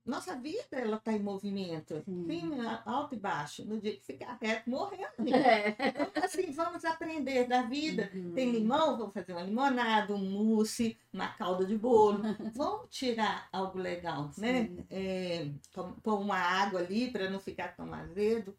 nossa 0.03 0.35
vida, 0.35 0.65
ela 0.71 0.97
está 0.97 1.13
em 1.13 1.19
movimento, 1.19 2.01
Sim. 2.03 2.25
sim, 2.27 2.59
a- 2.59 2.81
alto 2.85 3.13
e 3.13 3.19
baixo. 3.19 3.63
No 3.63 3.79
dia 3.79 3.95
que 3.95 4.03
ficar 4.03 4.35
reto, 4.41 4.67
morrendo. 4.69 5.11
É. 5.31 5.69
Então, 5.89 6.23
assim, 6.23 6.51
vamos 6.51 6.83
aprender 6.83 7.47
da 7.47 7.61
vida. 7.61 8.09
Uhum. 8.13 8.33
Tem 8.33 8.51
limão, 8.51 8.97
vamos 8.97 9.13
fazer 9.13 9.31
uma 9.33 9.43
limonada, 9.43 10.13
um 10.15 10.29
mousse, 10.31 10.97
uma 11.13 11.27
calda 11.29 11.65
de 11.65 11.77
bolo. 11.77 12.19
Vamos 12.55 12.89
tirar 12.89 13.47
algo 13.51 13.77
legal, 13.77 14.31
né? 14.37 14.65
Sim. 14.67 14.85
É, 14.89 15.51
pôr- 15.71 15.93
pôr 16.01 16.19
uma 16.19 16.37
água 16.37 16.79
ali 16.79 17.11
para 17.11 17.29
não 17.29 17.39
ficar 17.39 17.75
tão 17.75 17.93
azedo. 17.93 18.57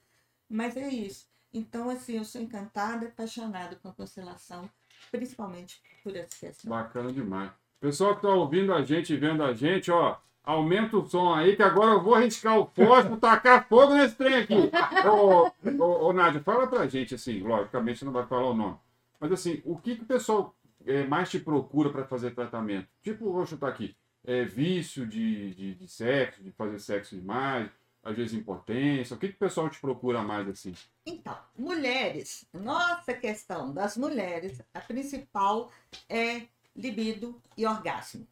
Mas 0.49 0.77
é 0.77 0.89
isso. 0.89 1.27
Então, 1.53 1.91
assim, 1.91 2.17
eu 2.17 2.25
sou 2.25 2.41
encantada, 2.41 3.07
apaixonada 3.07 3.77
com 3.77 3.89
a 3.89 3.93
constelação, 3.93 4.69
principalmente 5.11 5.81
por 6.03 6.17
essa 6.17 6.47
questão. 6.47 6.71
Bacana 6.71 7.13
demais. 7.13 7.51
Pessoal 7.81 8.17
que 8.17 8.23
tá 8.23 8.29
ouvindo 8.29 8.73
a 8.73 8.83
gente 8.83 9.17
vendo 9.17 9.43
a 9.43 9.53
gente, 9.53 9.91
ó, 9.91 10.17
aumenta 10.45 10.97
o 10.97 11.07
som 11.07 11.35
aí 11.35 11.57
que 11.57 11.63
agora 11.63 11.93
eu 11.93 12.03
vou 12.03 12.15
riscar 12.15 12.59
o 12.59 12.67
fósforo, 12.67 13.17
tacar 13.17 13.69
fogo 13.69 13.95
nesse 13.95 14.17
trem 14.17 14.35
aqui. 14.37 14.55
Ô, 15.07 15.51
ô, 15.83 16.09
ô, 16.09 16.13
Nádia, 16.13 16.41
fala 16.41 16.67
pra 16.67 16.87
gente, 16.87 17.15
assim, 17.15 17.41
logicamente 17.43 17.99
você 17.99 18.05
não 18.05 18.13
vai 18.13 18.27
falar 18.27 18.51
o 18.51 18.55
nome, 18.55 18.77
mas 19.21 19.33
assim, 19.33 19.61
o 19.65 19.77
que, 19.77 19.97
que 19.97 20.03
o 20.03 20.07
pessoal 20.07 20.55
eh, 20.87 21.05
mais 21.05 21.31
te 21.31 21.39
procura 21.39 21.91
para 21.91 22.05
fazer 22.05 22.33
tratamento? 22.35 22.89
Tipo, 23.03 23.33
vou 23.33 23.47
chutar 23.47 23.69
aqui, 23.69 23.97
é, 24.25 24.45
vício 24.45 25.07
de, 25.07 25.55
de, 25.55 25.75
de 25.75 25.89
sexo, 25.89 26.43
de 26.43 26.51
fazer 26.53 26.79
sexo 26.79 27.17
demais, 27.17 27.69
às 28.03 28.17
vezes 28.17 28.35
impotência, 28.35 29.15
o 29.15 29.19
que, 29.19 29.29
que 29.29 29.35
o 29.35 29.39
pessoal 29.39 29.69
te 29.71 29.81
procura 29.81 30.23
mais 30.23 30.49
assim? 30.49 30.75
Então, 31.07 31.39
mulheres, 31.57 32.45
nossa 32.53 33.15
questão 33.15 33.73
das 33.73 33.97
mulheres, 33.97 34.61
a 34.75 34.81
principal 34.81 35.71
é 36.09 36.43
libido 36.75 37.41
e 37.57 37.67
orgasmo. 37.67 38.27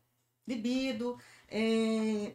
Libido, 0.47 1.19
é... 1.49 2.35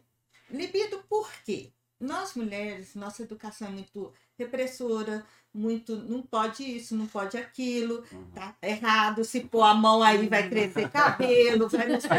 libido 0.50 1.02
por 1.08 1.30
quê? 1.44 1.72
Nós 1.98 2.34
mulheres, 2.34 2.94
nossa 2.94 3.22
educação 3.22 3.68
é 3.68 3.70
muito 3.70 4.12
repressora, 4.38 5.24
muito 5.52 5.96
não 5.96 6.20
pode 6.22 6.62
isso, 6.62 6.94
não 6.94 7.06
pode 7.06 7.38
aquilo, 7.38 8.04
Uhum. 8.12 8.30
tá 8.32 8.54
errado, 8.62 9.24
se 9.24 9.40
pôr 9.40 9.62
a 9.62 9.72
mão 9.74 10.02
aí 10.02 10.28
vai 10.28 10.48
crescer 10.48 10.90
cabelo, 10.90 11.68
vai 11.68 11.88
não 11.88 11.98
sei 12.00 12.10
o 12.10 12.12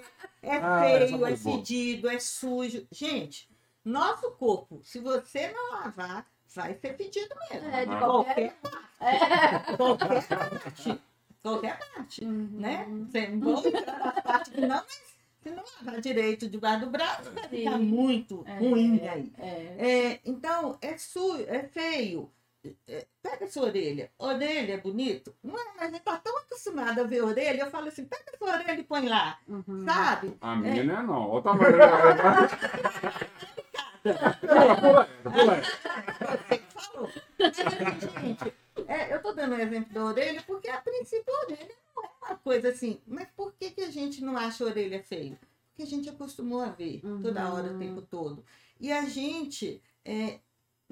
quê, 0.00 0.02
é 0.42 0.56
Ah, 0.56 0.80
feio, 0.80 1.26
é 1.26 1.36
boa. 1.36 1.36
fedido, 1.36 2.08
é 2.08 2.18
sujo. 2.18 2.86
Gente, 2.90 3.51
nosso 3.84 4.30
corpo, 4.32 4.80
se 4.84 4.98
você 5.00 5.48
não 5.52 5.72
lavar, 5.72 6.26
vai 6.54 6.74
ser 6.74 6.96
fedido 6.96 7.34
mesmo. 7.50 7.68
É, 7.68 7.84
de 7.86 7.96
qualquer. 7.96 8.56
Qualquer, 8.98 9.76
qualquer 9.76 10.28
parte. 10.28 11.00
Qualquer 11.42 11.78
parte, 11.94 12.24
Uhum. 12.24 12.48
né? 12.52 12.86
Você 13.10 13.18
entrar 13.68 13.98
na 13.98 14.12
parte 14.22 14.50
que 14.52 14.60
não, 14.60 14.68
mas 14.76 15.12
se 15.42 15.50
não 15.50 15.64
lavar 15.80 16.00
direito 16.00 16.48
debaixo 16.48 16.84
do 16.84 16.90
braço, 16.90 17.30
vai 17.32 17.48
ficar 17.48 17.78
muito 17.78 18.44
É. 18.46 18.58
ruim 18.58 19.00
aí. 19.08 19.32
É. 19.38 19.76
É, 20.12 20.20
então, 20.24 20.78
é 20.80 20.96
sujo, 20.96 21.44
é 21.48 21.64
feio. 21.64 22.30
É, 22.86 23.04
pega 23.20 23.44
a 23.46 23.48
sua 23.50 23.64
orelha. 23.64 24.08
Orelha 24.16 24.74
é 24.74 24.78
bonito? 24.80 25.34
Não 25.42 25.58
é, 25.58 25.64
mas 25.76 25.82
a 25.82 25.90
gente 25.90 26.02
tá 26.02 26.16
tão 26.18 26.38
acostumado 26.38 27.00
a 27.00 27.04
ver 27.04 27.22
orelha, 27.24 27.62
eu 27.62 27.70
falo 27.72 27.88
assim, 27.88 28.04
pega 28.04 28.22
a 28.32 28.36
sua 28.38 28.52
orelha 28.52 28.78
e 28.78 28.84
põe 28.84 29.08
lá, 29.08 29.36
Uhum. 29.48 29.84
sabe? 29.84 30.36
A 30.40 30.54
minha 30.54 30.84
não 30.84 30.96
é 30.96 31.02
não, 31.02 31.28
olha 31.28 31.38
o 31.40 31.42
tamanho. 31.42 31.76
Pula, 34.02 34.76
pula, 34.76 35.08
pula. 35.22 35.62
Você 35.62 36.58
que 36.58 36.72
falou. 36.72 37.10
Mas, 37.38 38.22
gente, 38.22 38.54
é, 38.88 39.14
eu 39.14 39.22
tô 39.22 39.32
dando 39.32 39.54
o 39.54 39.60
exemplo 39.60 39.92
da 39.92 40.04
orelha 40.04 40.42
porque 40.46 40.68
a 40.68 40.80
princípio 40.80 41.32
a 41.32 41.44
orelha 41.46 41.74
não 41.94 42.04
é 42.04 42.08
uma 42.28 42.36
coisa 42.38 42.68
assim. 42.70 43.00
Mas 43.06 43.28
por 43.36 43.52
que, 43.54 43.70
que 43.70 43.82
a 43.82 43.90
gente 43.90 44.22
não 44.22 44.36
acha 44.36 44.64
a 44.64 44.66
orelha 44.66 45.02
feio? 45.02 45.38
Porque 45.70 45.82
a 45.82 45.86
gente 45.86 46.08
acostumou 46.08 46.60
a 46.62 46.68
ver 46.70 47.00
toda 47.22 47.52
hora, 47.52 47.68
o 47.68 47.72
Uhum. 47.72 47.78
tempo 47.78 48.02
todo. 48.02 48.44
E 48.80 48.90
a 48.92 49.02
gente, 49.06 49.80
é, 50.04 50.38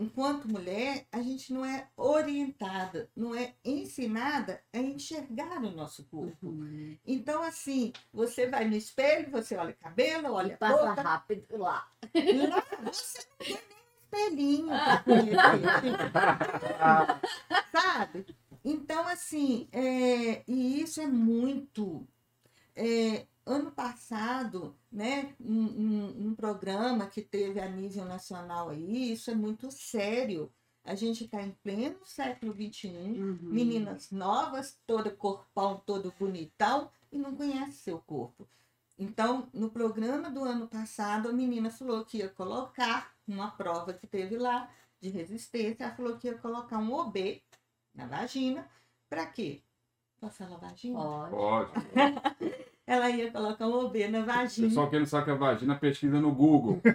enquanto 0.00 0.49
mulher, 0.49 1.07
a 1.12 1.21
gente 1.21 1.52
não 1.52 1.64
é 1.64 1.88
orientada, 1.97 3.11
não 3.14 3.35
é 3.35 3.54
ensinada 3.64 4.62
a 4.73 4.78
enxergar 4.78 5.62
o 5.62 5.71
nosso 5.71 6.04
corpo. 6.04 6.49
Uhum. 6.49 6.97
Então, 7.07 7.42
assim, 7.42 7.92
você 8.12 8.49
vai 8.49 8.64
no 8.64 8.75
espelho, 8.75 9.30
você 9.30 9.57
olha 9.57 9.75
cabelo, 9.75 10.28
E 10.28 10.30
olha 10.30 10.57
passa 10.57 10.88
boca, 10.88 11.02
rápido 11.02 11.57
lá. 11.59 11.87
Lá 12.49 12.64
você 12.83 13.26
não 13.28 13.37
tem 13.38 13.59
nem 13.69 13.80
espelhinho 14.02 14.69
pra. 16.12 17.21
Sabe? 17.71 18.26
Então, 18.64 19.07
assim, 19.07 19.69
é, 19.73 20.42
e 20.49 20.80
isso 20.80 21.00
é 21.00 21.07
muito. 21.07 22.07
é, 22.75 23.26
ano 23.45 23.73
passado, 23.73 24.76
né, 24.90 25.35
um, 25.40 25.62
um- 25.62 26.26
um 26.28 26.35
programa 26.35 27.06
que 27.06 27.23
teve 27.23 27.61
a 27.61 27.68
nível 27.68 28.04
nacional 28.04 28.70
aí, 28.70 29.12
isso 29.12 29.30
é 29.30 29.35
muito 29.35 29.70
sério. 29.70 30.52
A 30.82 30.94
gente 30.94 31.25
está 31.25 31.42
em 31.42 31.52
pleno 31.62 31.99
século 32.04 32.52
XXI, 32.52 32.88
Uhum. 33.20 33.38
meninas 33.42 34.11
novas, 34.11 34.78
todo 34.87 35.11
corpão, 35.16 35.82
todo 35.85 36.12
bonitão, 36.18 36.90
e 37.12 37.18
não 37.18 37.37
conhece 37.37 37.78
seu 37.78 37.99
corpo. 38.00 38.49
Então, 38.99 39.49
no 39.52 39.70
programa 39.70 40.30
do 40.30 40.42
ano 40.44 40.66
passado, 40.68 41.28
a 41.28 41.32
menina 41.32 41.70
falou 41.70 42.04
que 42.04 42.18
ia 42.18 42.28
colocar 42.28 43.14
uma 43.26 43.50
prova 43.50 43.92
que 43.94 44.06
teve 44.06 44.37
lá, 44.37 44.68
de 45.00 45.09
resistência. 45.09 45.85
Ela 45.85 45.94
falou 45.94 46.18
que 46.18 46.26
ia 46.28 46.37
colocar 46.37 46.78
um 46.78 46.92
OB 46.92 47.42
na 47.94 48.06
vagina. 48.06 48.68
Para 49.09 49.25
quê? 49.26 49.62
Posso 50.20 50.37
falar 50.38 50.59
vagina? 50.59 50.99
Pode. 50.99 51.30
Pode. 51.30 51.73
Ela 52.90 53.09
ia 53.09 53.30
colocar 53.30 53.68
um 53.68 53.85
OB 53.85 54.09
na 54.09 54.23
vagina. 54.23 54.66
Pessoal 54.66 54.90
que 54.90 54.99
não 54.99 55.06
sabe 55.06 55.26
que 55.26 55.30
é 55.30 55.35
vagina, 55.37 55.78
pesquisa 55.78 56.20
no 56.20 56.35
Google. 56.35 56.82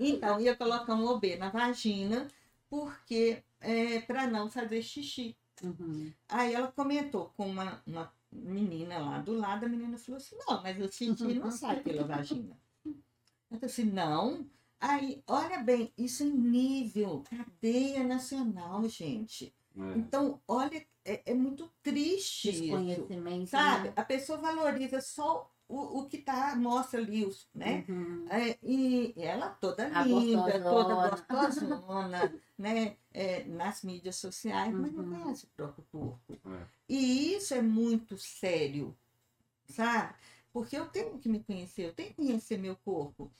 Então, 0.00 0.40
ia 0.40 0.54
colocar 0.54 0.94
um 0.94 1.04
OB 1.06 1.36
na 1.36 1.50
vagina, 1.50 2.28
porque 2.70 3.42
é, 3.60 4.00
para 4.02 4.28
não 4.28 4.48
fazer 4.48 4.80
xixi. 4.80 5.36
Uhum. 5.60 6.12
Aí 6.28 6.54
ela 6.54 6.68
comentou 6.68 7.32
com 7.36 7.48
uma, 7.48 7.82
uma 7.84 8.12
menina 8.30 8.98
lá 8.98 9.18
do 9.18 9.32
lado, 9.32 9.66
a 9.66 9.68
menina 9.68 9.98
falou 9.98 10.18
assim, 10.18 10.36
não, 10.46 10.62
mas 10.62 10.78
o 10.78 10.86
xixi 10.86 11.34
não 11.34 11.50
sai 11.50 11.80
pela 11.80 12.04
vagina. 12.04 12.56
Eu 12.86 13.58
falei 13.58 13.64
assim, 13.64 13.84
não. 13.86 14.46
Aí, 14.80 15.20
olha 15.26 15.58
bem, 15.64 15.92
isso 15.98 16.22
em 16.22 16.30
nível 16.30 17.24
cadeia 17.28 18.04
nacional, 18.04 18.88
gente. 18.88 19.52
É. 19.78 19.98
Então, 19.98 20.40
olha, 20.46 20.86
é, 21.04 21.22
é 21.30 21.34
muito 21.34 21.68
triste 21.82 22.48
isso. 22.50 22.60
Desconhecimento. 22.62 23.46
Sabe? 23.50 23.88
né? 23.88 23.94
A 23.96 24.04
pessoa 24.04 24.38
valoriza 24.38 25.00
só 25.00 25.50
o, 25.68 26.00
o 26.00 26.06
que 26.06 26.18
tá, 26.18 26.56
mostra 26.56 27.00
ali, 27.00 27.24
os, 27.24 27.48
né? 27.54 27.84
Uhum. 27.88 28.26
É, 28.30 28.58
e 28.62 29.14
ela 29.16 29.50
toda 29.50 29.86
A 29.88 30.02
linda, 30.04 30.60
toda 30.62 30.94
gostosona. 30.94 31.40
gostosona, 31.40 32.34
né? 32.58 32.96
É, 33.12 33.44
nas 33.44 33.82
mídias 33.82 34.16
sociais, 34.16 34.72
mas 34.74 34.92
não 34.92 35.04
Uhum. 35.04 35.22
conhece 35.22 35.44
o 35.46 35.48
próprio 35.56 35.84
corpo. 35.90 36.34
É. 36.46 36.66
E 36.88 37.34
isso 37.34 37.54
é 37.54 37.62
muito 37.62 38.16
sério, 38.18 38.96
sabe? 39.68 40.14
Porque 40.52 40.76
eu 40.76 40.88
tenho 40.88 41.18
que 41.18 41.28
me 41.28 41.42
conhecer, 41.42 41.86
eu 41.86 41.92
tenho 41.94 42.10
que 42.10 42.16
conhecer 42.16 42.58
meu 42.58 42.76
corpo. 42.76 43.30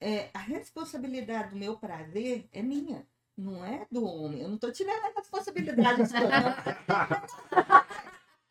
É, 0.00 0.30
a 0.32 0.38
responsabilidade 0.38 1.50
do 1.50 1.56
meu 1.56 1.76
prazer 1.78 2.48
é 2.52 2.62
minha, 2.62 3.06
não 3.40 3.64
é 3.64 3.86
do 3.90 4.04
homem. 4.04 4.40
Eu 4.42 4.48
não 4.48 4.56
estou 4.56 4.72
tirando 4.72 5.04
a 5.04 5.12
responsabilidade. 5.20 6.02
disso. 6.02 6.14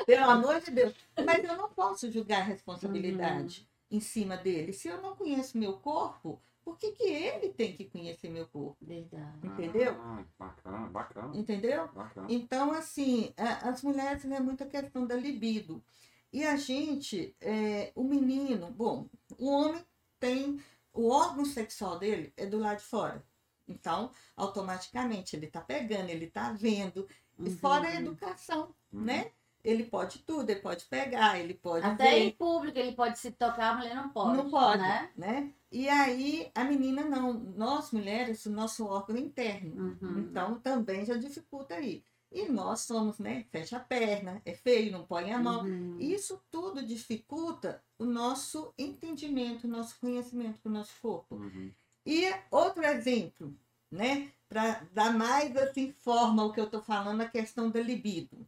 Pelo 0.05 0.29
amor 0.29 0.61
de 0.61 0.71
Deus. 0.71 0.93
Mas 1.25 1.43
eu 1.43 1.55
não 1.57 1.69
posso 1.69 2.11
julgar 2.11 2.41
a 2.41 2.45
responsabilidade 2.45 3.67
em 3.91 3.99
cima 3.99 4.37
dele. 4.37 4.71
Se 4.73 4.87
eu 4.87 5.01
não 5.01 5.15
conheço 5.15 5.57
meu 5.57 5.73
corpo, 5.79 6.41
por 6.63 6.77
que, 6.77 6.91
que 6.91 7.03
ele 7.03 7.49
tem 7.49 7.73
que 7.73 7.85
conhecer 7.85 8.29
meu 8.29 8.47
corpo? 8.47 8.77
Verdade. 8.81 9.45
Entendeu? 9.45 9.93
Ah, 10.01 10.23
bacana, 10.39 10.87
bacana. 10.87 11.37
Entendeu? 11.37 11.87
Bacana. 11.93 12.27
Então, 12.29 12.71
assim, 12.71 13.33
a- 13.37 13.69
as 13.69 13.81
mulheres 13.81 14.23
é 14.25 14.39
muita 14.39 14.65
questão 14.65 15.05
da 15.05 15.15
libido. 15.15 15.83
E 16.31 16.45
a 16.45 16.55
gente, 16.57 17.35
é, 17.41 17.91
o 17.95 18.03
menino, 18.03 18.69
bom, 18.71 19.07
o 19.37 19.49
homem 19.49 19.81
tem, 20.19 20.59
o 20.93 21.09
órgão 21.09 21.45
sexual 21.45 21.97
dele 21.97 22.33
é 22.37 22.45
do 22.45 22.59
lado 22.59 22.77
de 22.79 22.83
fora. 22.83 23.23
Então, 23.67 24.11
automaticamente, 24.35 25.35
ele 25.35 25.47
tá 25.47 25.61
pegando, 25.61 26.09
ele 26.09 26.27
tá 26.27 26.51
vendo. 26.51 27.07
E 27.39 27.49
fora 27.51 27.87
a 27.87 27.91
Uhum. 27.91 27.97
educação, 27.99 28.73
Uhum. 28.91 29.01
né? 29.01 29.31
Ele 29.63 29.83
pode 29.83 30.19
tudo, 30.19 30.49
ele 30.49 30.61
pode 30.61 30.85
pegar, 30.85 31.39
ele 31.39 31.53
pode 31.53 31.85
Até 31.85 32.11
ver. 32.11 32.19
em 32.25 32.31
público 32.31 32.77
ele 32.79 32.93
pode 32.93 33.19
se 33.19 33.31
tocar, 33.31 33.71
a 33.73 33.75
mulher 33.77 33.95
não 33.95 34.09
pode. 34.09 34.37
Não 34.37 34.49
pode, 34.49 34.81
Né? 34.81 35.11
né? 35.15 35.53
E 35.71 35.89
aí, 35.89 36.49
a 36.55 36.63
menina 36.63 37.03
não. 37.03 37.33
Nós, 37.33 37.91
mulheres, 37.91 38.45
o 38.45 38.49
nosso 38.51 38.85
órgão 38.85 39.17
interno. 39.17 39.97
Uhum. 40.01 40.19
Então, 40.19 40.59
também 40.61 41.05
já 41.05 41.17
dificulta 41.17 41.75
aí. 41.75 42.03
E 42.31 42.47
nós 42.49 42.81
somos, 42.81 43.19
né? 43.19 43.45
Fecha 43.51 43.77
a 43.77 43.79
perna, 43.79 44.41
é 44.45 44.53
feio, 44.53 44.91
não 44.91 45.05
põe 45.05 45.31
a 45.33 45.39
mão. 45.39 45.63
Uhum. 45.65 45.97
Isso 45.99 46.41
tudo 46.49 46.85
dificulta 46.85 47.83
o 47.99 48.05
nosso 48.05 48.73
entendimento, 48.77 49.65
o 49.65 49.69
nosso 49.69 49.99
conhecimento 49.99 50.59
do 50.63 50.69
nosso 50.69 50.93
corpo. 51.01 51.35
Uhum. 51.35 51.71
E 52.07 52.33
outro 52.49 52.85
exemplo, 52.85 53.53
né? 53.91 54.31
Para 54.47 54.81
dar 54.93 55.11
mais 55.11 55.53
assim, 55.57 55.91
forma 55.91 56.41
ao 56.41 56.53
que 56.53 56.59
eu 56.61 56.63
estou 56.63 56.81
falando, 56.81 57.19
a 57.19 57.27
questão 57.27 57.69
da 57.69 57.81
libido. 57.81 58.47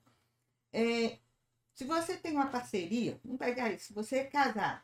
É, 0.72 1.18
se 1.74 1.84
você 1.84 2.16
tem 2.16 2.32
uma 2.32 2.48
parceria, 2.48 3.20
vamos 3.22 3.38
pegar 3.38 3.70
isso, 3.70 3.88
se 3.88 3.94
você 3.94 4.20
é 4.20 4.24
casado, 4.24 4.82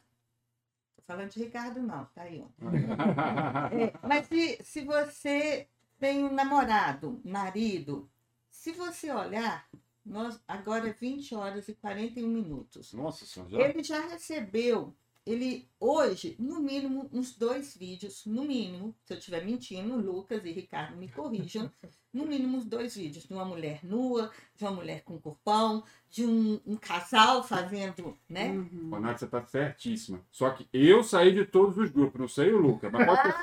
estou 0.90 1.06
falando 1.08 1.30
de 1.30 1.40
Ricardo 1.42 1.82
não, 1.82 2.04
tá 2.08 2.24
aí. 2.24 2.44
É, 3.72 3.94
mas 4.06 4.28
se, 4.28 4.60
se 4.62 4.84
você 4.84 5.70
tem 5.98 6.26
um 6.26 6.34
namorado, 6.34 7.22
marido, 7.24 8.10
se 8.50 8.74
você 8.74 9.10
olhar, 9.10 9.70
nós, 10.06 10.38
agora 10.46 10.90
é 10.90 10.92
20 10.92 11.34
horas 11.34 11.70
e 11.70 11.76
41 11.76 12.28
minutos. 12.28 12.92
Nossa 12.92 13.26
senhora, 13.26 13.52
já? 13.52 13.60
Ele 13.62 13.84
já 13.84 14.02
recebeu, 14.02 14.94
ele 15.26 15.68
hoje, 15.80 16.36
no 16.38 16.60
mínimo, 16.60 17.10
uns 17.12 17.36
dois 17.36 17.76
vídeos, 17.76 18.26
no 18.26 18.44
mínimo, 18.44 18.96
se 19.04 19.14
eu 19.14 19.18
estiver 19.18 19.44
mentindo, 19.44 19.96
Lucas 19.96 20.46
e 20.46 20.52
Ricardo 20.52 20.96
me 20.98 21.08
corrijam, 21.08 21.72
no 22.14 22.26
mínimo 22.28 22.58
uns 22.58 22.66
dois 22.66 22.96
vídeos 22.96 23.26
de 23.26 23.34
uma 23.34 23.44
mulher 23.44 23.80
nua, 23.84 24.32
de 24.56 24.64
uma 24.64 24.72
mulher 24.72 25.02
com 25.04 25.20
corpão, 25.20 25.84
de 26.10 26.26
um, 26.26 26.62
um 26.66 26.78
casal 26.78 27.44
fazendo, 27.44 28.16
né? 28.30 28.52
Uhum. 28.52 28.92
Ô, 28.94 29.00
Nath, 29.00 29.20
você 29.20 29.28
tá 29.28 29.44
certíssima. 29.46 30.22
Só 30.32 30.52
que 30.52 30.68
eu 30.72 31.04
saí 31.04 31.34
de 31.34 31.46
todos 31.46 31.78
os 31.78 31.90
grupos, 31.90 32.22
não 32.22 32.28
sei 32.28 32.54
o 32.54 32.60
Luca, 32.60 32.90
mas 32.92 33.06
pode 33.06 33.24
ter 33.24 33.34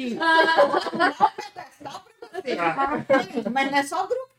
Aqui. 0.00 0.14
Não 0.94 1.30
pedestal 1.36 2.04
pra 2.18 2.40
você. 2.40 3.22
Gente, 3.32 3.50
Mas 3.50 3.70
não 3.70 3.78
é 3.78 3.82
só 3.82 4.04
o 4.04 4.08
grupo 4.08 4.29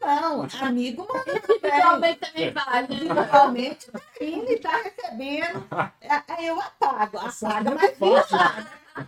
não. 0.00 0.46
Amigo 0.60 1.06
manda 1.06 1.40
também. 1.40 1.70
Realmente 1.70 2.20
também 2.20 2.50
vale. 2.52 3.08
Realmente 3.30 3.90
tá 3.90 4.00
indo 4.20 4.50
e 4.52 4.58
tá 4.58 4.76
recebendo. 4.76 5.66
É, 6.00 6.22
Aí 6.28 6.46
eu 6.46 6.60
apago, 6.60 7.18
apaga, 7.18 7.70
mas. 7.74 7.98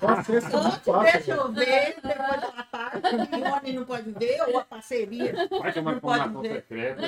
Nossa, 0.01 0.37
esse 0.37 0.47
é 0.47 0.51
muito 0.51 0.67
Outro 0.67 0.93
fácil. 0.93 1.13
deixa 1.13 1.31
eu 1.33 1.53
ver, 1.53 1.97
depois 2.01 2.43
eu 2.43 2.49
apago, 2.61 3.01
porque 3.01 3.37
o 3.37 3.53
homem 3.53 3.73
não 3.73 3.85
pode 3.85 4.11
ver, 4.13 4.41
ou 4.49 4.59
a 4.59 4.65
parceria. 4.65 5.35
Uma 5.51 5.93
Não 5.93 6.01
pode 6.01 6.49
ver. 6.49 6.55
secreta. 6.63 7.03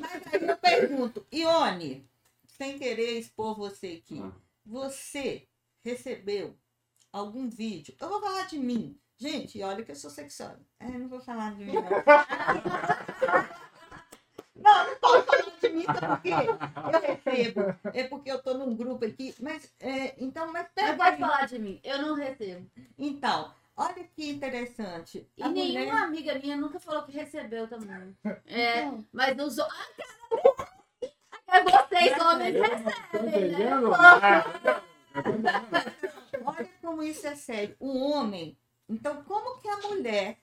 Mas 0.00 0.22
aí 0.32 0.48
eu 0.48 0.56
pergunto, 0.56 1.26
Ione, 1.32 2.08
sem 2.46 2.78
querer 2.78 3.18
expor 3.18 3.54
você 3.56 4.00
aqui, 4.02 4.22
Ah. 4.24 4.32
você 4.64 5.46
recebeu 5.84 6.56
algum 7.12 7.48
vídeo? 7.50 7.94
Eu 8.00 8.08
vou 8.08 8.20
falar 8.20 8.46
de 8.46 8.58
mim. 8.58 8.98
Gente, 9.22 9.62
olha 9.62 9.84
que 9.84 9.92
eu 9.92 9.96
sou 9.96 10.10
sexóloga. 10.10 10.58
É, 10.80 10.86
não 10.88 11.06
vou 11.08 11.20
falar 11.20 11.54
de 11.54 11.64
mim, 11.64 11.74
não. 11.74 11.82
Não, 14.56 14.86
não 14.86 14.96
posso 15.00 15.22
falar 15.24 15.42
de 15.60 15.68
mim, 15.70 15.84
tá 15.84 15.94
porque 16.16 16.28
eu 16.30 17.00
recebo. 17.00 17.60
É 17.92 18.04
porque 18.04 18.30
eu 18.30 18.40
tô 18.40 18.54
num 18.54 18.76
grupo 18.76 19.04
aqui. 19.04 19.34
Mas, 19.40 19.72
é, 19.80 20.14
então, 20.22 20.52
mas 20.52 20.64
Não 20.66 20.70
pega 20.74 20.96
pode 20.96 21.14
aí. 21.14 21.18
falar 21.20 21.46
de 21.46 21.58
mim. 21.58 21.80
Eu 21.82 21.98
não 22.02 22.14
recebo. 22.14 22.70
Então, 22.96 23.52
olha 23.76 24.04
que 24.14 24.30
interessante. 24.30 25.28
E 25.36 25.42
A 25.42 25.48
nenhuma 25.48 25.80
mulher- 25.96 26.04
amiga 26.04 26.34
minha 26.38 26.56
nunca 26.56 26.78
falou 26.78 27.02
que 27.02 27.10
recebeu 27.12 27.66
também. 27.66 28.16
É, 28.46 28.84
Então, 28.84 29.04
mas 29.12 29.36
os 29.38 29.58
homens. 29.58 29.76
Ah, 31.48 31.60
vocês 31.60 32.20
homens 32.20 32.54
recebem, 32.54 32.84
né? 32.84 33.48
entendendo? 33.48 33.90
Olha 36.44 36.68
como 36.80 37.02
isso 37.02 37.26
é 37.26 37.34
sério. 37.34 37.74
O 37.80 37.98
homem. 38.10 38.56
Então, 38.92 39.22
como 39.24 39.58
que 39.60 39.68
a 39.68 39.76
mulher, 39.78 40.38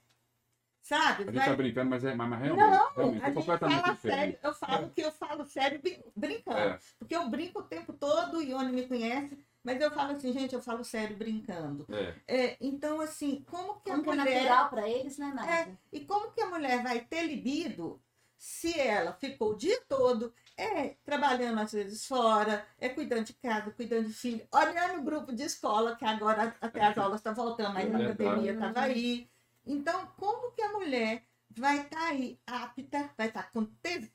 sabe? 0.82 1.24
A 1.24 1.26
gente 1.28 1.36
vai- 1.36 1.46
tá 1.50 1.56
brincando, 1.56 1.90
mas 1.90 2.04
é 2.04 2.16
mas, 2.16 2.30
mas 2.30 2.42
realmente, 2.42 2.70
Não, 2.70 2.94
realmente 2.94 3.22
a 3.22 3.24
é 3.24 3.26
gente 3.28 3.36
completamente 3.36 3.82
fala 3.82 3.94
diferente. 3.94 4.20
sério. 4.20 4.40
Eu 4.44 4.54
falo 4.54 4.90
que 4.90 5.02
eu 5.02 5.12
falo 5.12 5.46
sério 5.46 5.80
brin- 5.82 6.04
brincando. 6.16 6.58
É. 6.60 6.80
Porque 6.98 7.16
eu 7.16 7.30
brinco 7.30 7.60
o 7.60 7.64
tempo 7.64 7.94
todo, 7.94 8.38
o 8.38 8.42
Ione 8.42 8.72
me 8.72 8.88
conhece, 8.88 9.38
mas 9.64 9.80
eu 9.82 9.92
falo 9.92 10.14
assim, 10.14 10.32
gente, 10.34 10.56
eu 10.56 10.62
falo 10.62 10.84
sério 10.84 11.16
brincando. 11.18 11.86
É. 11.94 12.16
É, 12.28 12.58
então, 12.62 13.00
assim, 13.02 13.44
como 13.50 13.80
que 13.82 13.92
Como 13.92 14.04
que 14.04 14.10
a 14.10 14.14
é 14.14 14.16
mulher. 14.18 14.44
natural 14.44 14.70
pra 14.70 14.90
eles, 14.90 15.18
né, 15.18 15.32
Nádia? 15.36 15.52
É, 15.54 15.78
e 15.94 16.00
como 16.06 16.32
que 16.32 16.42
a 16.42 16.48
mulher 16.50 16.82
vai 16.82 17.02
ter 17.02 17.24
libido 17.24 18.02
se 18.38 18.80
ela 18.80 19.12
ficou 19.14 19.52
o 19.52 19.56
dia 19.58 19.80
todo 19.88 20.34
é, 20.62 20.98
trabalhando 21.04 21.60
às 21.60 21.72
vezes 21.72 22.06
fora, 22.06 22.66
é 22.80 22.90
cuidando 22.90 23.26
de 23.26 23.34
casa, 23.34 23.72
cuidando 23.72 24.08
de 24.08 24.14
filho, 24.14 24.48
olhando 24.54 25.00
o 25.00 25.04
grupo 25.04 25.34
de 25.34 25.44
escola, 25.44 25.96
que 25.96 26.06
agora 26.06 26.56
até 26.62 26.82
as 26.82 26.98
aulas 26.98 27.20
estão 27.20 27.34
voltando, 27.36 27.74
mas 27.74 27.86
É 27.86 27.90
na 27.90 27.98
verdade. 28.00 28.18
pandemia 28.18 28.54
estava 28.54 28.82
aí. 28.82 29.30
Então, 29.66 30.08
como 30.18 30.52
que 30.52 30.62
a 30.62 30.72
mulher 30.72 31.24
vai 31.50 31.82
estar 31.82 32.08
aí 32.08 32.40
apta, 32.46 33.10
vai 33.18 33.28
estar 33.28 33.52
com 33.52 33.66
te- 33.66 34.12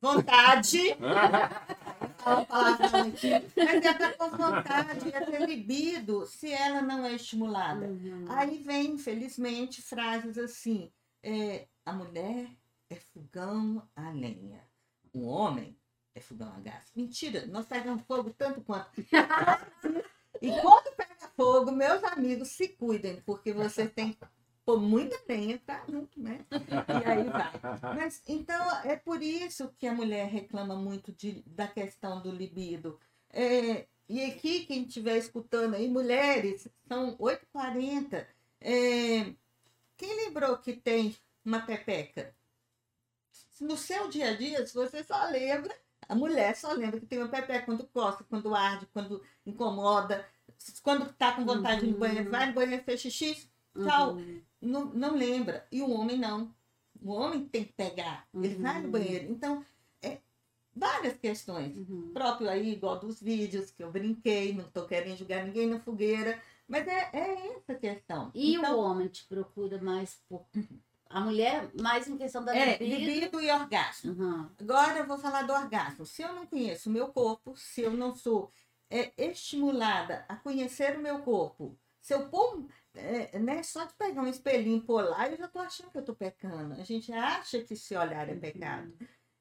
vontade, 0.00 0.78
fala 2.18 2.42
a 2.42 2.46
palavra 2.46 3.08
aqui, 3.08 3.30
mas 3.56 3.84
ela 3.84 3.92
está 3.92 4.12
com 4.14 4.30
vontade, 4.30 5.12
é 5.14 5.20
ter 5.20 5.46
libido 5.46 6.26
se 6.26 6.50
ela 6.52 6.82
não 6.82 7.04
é 7.04 7.14
estimulada. 7.14 7.86
Uhum. 7.86 8.24
Aí 8.28 8.58
vem, 8.58 8.92
infelizmente, 8.92 9.82
frases 9.82 10.38
assim: 10.38 10.92
é, 11.22 11.66
a 11.84 11.92
mulher 11.92 12.48
é 12.90 12.96
fogão 12.96 13.88
a 13.96 14.10
lenha, 14.10 14.63
o 15.14 15.26
homem 15.26 15.76
é 16.14 16.20
fogão 16.20 16.52
a 16.54 16.60
gás. 16.60 16.90
Mentira, 16.94 17.46
nós 17.46 17.66
pegamos 17.66 18.02
fogo 18.02 18.30
tanto 18.36 18.60
quanto. 18.60 19.00
e 20.42 20.50
quando 20.60 20.94
pega 20.96 21.14
fogo, 21.36 21.72
meus 21.72 22.02
amigos, 22.04 22.48
se 22.48 22.68
cuidem, 22.68 23.20
porque 23.22 23.52
você 23.52 23.88
tem 23.88 24.12
que 24.12 24.18
pôr 24.64 24.80
muita 24.80 25.18
lenha 25.28 25.60
pra 25.64 25.84
junto, 25.88 26.20
né? 26.20 26.44
E 26.50 27.08
aí 27.08 27.24
vai. 27.24 27.94
Mas 27.94 28.22
então 28.26 28.80
é 28.84 28.96
por 28.96 29.22
isso 29.22 29.72
que 29.78 29.86
a 29.86 29.94
mulher 29.94 30.26
reclama 30.26 30.76
muito 30.76 31.12
de, 31.12 31.42
da 31.46 31.66
questão 31.66 32.22
do 32.22 32.30
libido. 32.30 32.98
É, 33.30 33.86
e 34.08 34.24
aqui, 34.24 34.66
quem 34.66 34.84
estiver 34.84 35.16
escutando 35.16 35.74
aí, 35.74 35.88
mulheres, 35.88 36.68
são 36.86 37.16
8h40. 37.18 38.26
É, 38.60 39.34
quem 39.96 40.16
lembrou 40.24 40.58
que 40.58 40.74
tem 40.74 41.16
uma 41.44 41.60
pepeca? 41.60 42.34
No 43.60 43.76
seu 43.76 44.08
dia 44.08 44.30
a 44.30 44.36
dia, 44.36 44.66
se 44.66 44.74
você 44.74 45.02
só 45.04 45.26
lembra, 45.30 45.74
a 46.08 46.14
mulher 46.14 46.56
só 46.56 46.72
lembra 46.72 47.00
que 47.00 47.06
tem 47.06 47.18
uma 47.18 47.28
pepeca 47.28 47.64
quando 47.64 47.86
coça, 47.86 48.24
quando 48.24 48.54
arde, 48.54 48.86
quando 48.92 49.22
incomoda, 49.46 50.26
quando 50.82 51.12
tá 51.12 51.32
com 51.32 51.44
vontade 51.44 51.80
de 51.82 51.86
ir 51.86 51.92
no 51.92 51.98
banheiro, 51.98 52.30
vai 52.30 52.46
no 52.46 52.52
banheiro, 52.54 52.82
fez 52.84 53.00
xixi, 53.00 53.48
tchau. 53.82 54.14
Uhum. 54.14 54.42
Não, 54.60 54.84
não 54.86 55.14
lembra. 55.16 55.66
E 55.70 55.82
o 55.82 55.90
homem 55.90 56.18
não. 56.18 56.54
O 57.02 57.12
homem 57.12 57.46
tem 57.46 57.64
que 57.64 57.72
pegar. 57.72 58.26
Ele 58.34 58.56
Uhum. 58.56 58.62
vai 58.62 58.82
no 58.82 58.90
banheiro. 58.90 59.30
Então, 59.30 59.64
é, 60.02 60.18
várias 60.74 61.16
questões. 61.18 61.76
Uhum. 61.76 62.10
Próprio 62.12 62.48
aí, 62.48 62.72
igual 62.72 62.98
dos 62.98 63.20
vídeos 63.20 63.70
que 63.70 63.82
eu 63.84 63.90
brinquei, 63.90 64.54
não 64.54 64.64
tô 64.70 64.86
querendo 64.86 65.18
jogar 65.18 65.44
ninguém 65.44 65.66
na 65.66 65.80
fogueira. 65.80 66.40
Mas 66.66 66.86
é, 66.88 67.10
é 67.12 67.56
essa 67.56 67.74
questão. 67.74 68.30
E 68.34 68.54
então, 68.54 68.78
o 68.78 68.82
homem 68.82 69.08
te 69.08 69.24
procura 69.26 69.80
mais 69.82 70.18
por. 70.28 70.46
A 71.14 71.20
mulher, 71.20 71.70
mais 71.80 72.08
em 72.08 72.16
questão 72.16 72.44
da 72.44 72.56
é, 72.56 72.76
libido. 72.76 73.10
libido 73.10 73.40
e 73.40 73.50
orgasmo. 73.50 74.12
Uhum. 74.12 74.50
Agora 74.60 74.98
eu 74.98 75.06
vou 75.06 75.16
falar 75.16 75.42
do 75.42 75.52
orgasmo. 75.52 76.04
Se 76.04 76.22
eu 76.22 76.32
não 76.34 76.44
conheço 76.46 76.90
o 76.90 76.92
meu 76.92 77.08
corpo, 77.08 77.56
se 77.56 77.82
eu 77.82 77.92
não 77.92 78.14
sou 78.14 78.50
é, 78.90 79.12
estimulada 79.16 80.24
a 80.28 80.36
conhecer 80.36 80.98
o 80.98 81.02
meu 81.02 81.20
corpo, 81.20 81.78
se 82.00 82.12
eu 82.12 82.28
pôr, 82.28 82.66
é, 82.94 83.38
né, 83.38 83.62
só 83.62 83.84
de 83.84 83.94
pegar 83.94 84.22
um 84.22 84.26
espelhinho 84.26 84.78
e 84.78 84.80
pôr 84.82 85.04
lá, 85.04 85.28
eu 85.28 85.36
já 85.36 85.48
tô 85.48 85.58
achando 85.58 85.90
que 85.90 85.98
eu 85.98 86.04
tô 86.04 86.14
pecando. 86.14 86.74
A 86.74 86.84
gente 86.84 87.12
acha 87.12 87.62
que 87.62 87.76
se 87.76 87.96
olhar 87.96 88.28
é 88.28 88.34
pecado. 88.34 88.92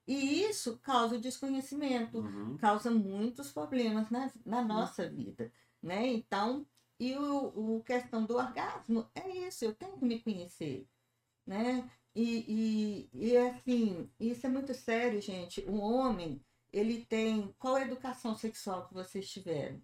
E 0.08 0.44
isso 0.44 0.78
causa 0.80 1.16
o 1.16 1.20
desconhecimento, 1.22 2.20
Uhum. 2.20 2.58
causa 2.58 2.92
muitos 2.92 3.52
problemas 3.52 4.10
na, 4.10 4.32
na 4.46 4.62
nossa 4.62 5.10
vida, 5.10 5.52
né? 5.82 6.06
Então, 6.08 6.66
e 7.00 7.16
o, 7.16 7.78
o 7.78 7.84
questão 7.84 8.26
do 8.26 8.36
orgasmo 8.36 9.10
é 9.16 9.28
isso, 9.48 9.66
eu 9.66 9.74
tenho 9.74 9.98
que 9.98 10.06
me 10.06 10.20
conhecer, 10.20 10.88
né? 11.46 11.90
E, 12.16 13.10
e, 13.14 13.28
e 13.32 13.38
assim, 13.38 14.10
isso 14.20 14.46
é 14.46 14.50
muito 14.50 14.74
sério, 14.74 15.22
gente. 15.22 15.62
O 15.68 15.80
homem, 15.80 16.42
ele 16.72 17.06
tem. 17.06 17.54
Qual 17.58 17.76
a 17.76 17.82
educação 17.82 18.36
sexual 18.36 18.88
que 18.88 18.94
vocês 18.94 19.30
tiveram? 19.30 19.82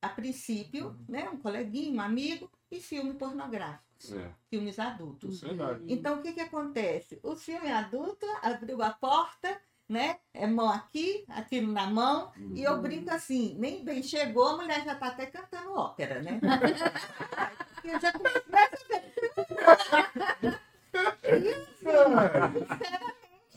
A 0.00 0.08
princípio, 0.08 0.96
né? 1.08 1.28
Um 1.28 1.38
coleguinha, 1.38 1.92
um 1.92 2.00
amigo 2.00 2.50
e 2.70 2.80
filme 2.80 3.14
pornográficos, 3.14 4.12
É, 4.12 4.32
filmes 4.48 4.78
adultos. 4.78 5.40
verdade. 5.40 5.84
Então, 5.88 6.18
o 6.18 6.22
que, 6.22 6.32
que 6.32 6.40
acontece? 6.40 7.18
O 7.22 7.36
filme 7.36 7.70
adulto 7.70 8.26
abriu 8.42 8.82
a 8.82 8.90
porta, 8.90 9.60
né? 9.88 10.18
É 10.32 10.46
mão 10.46 10.68
aqui, 10.68 11.24
aquilo 11.28 11.72
na 11.72 11.86
mão, 11.86 12.32
e 12.54 12.62
eu 12.62 12.80
brinco 12.80 13.10
assim, 13.10 13.56
nem 13.58 13.84
bem 13.84 14.02
chegou, 14.02 14.46
a 14.48 14.56
mulher 14.56 14.84
já 14.84 14.94
tá 14.94 15.08
até 15.08 15.26
cantando 15.26 15.72
ópera, 15.72 16.22
né? 16.22 16.40
eu 17.84 18.00
já 18.00 18.12
começo 21.26 22.86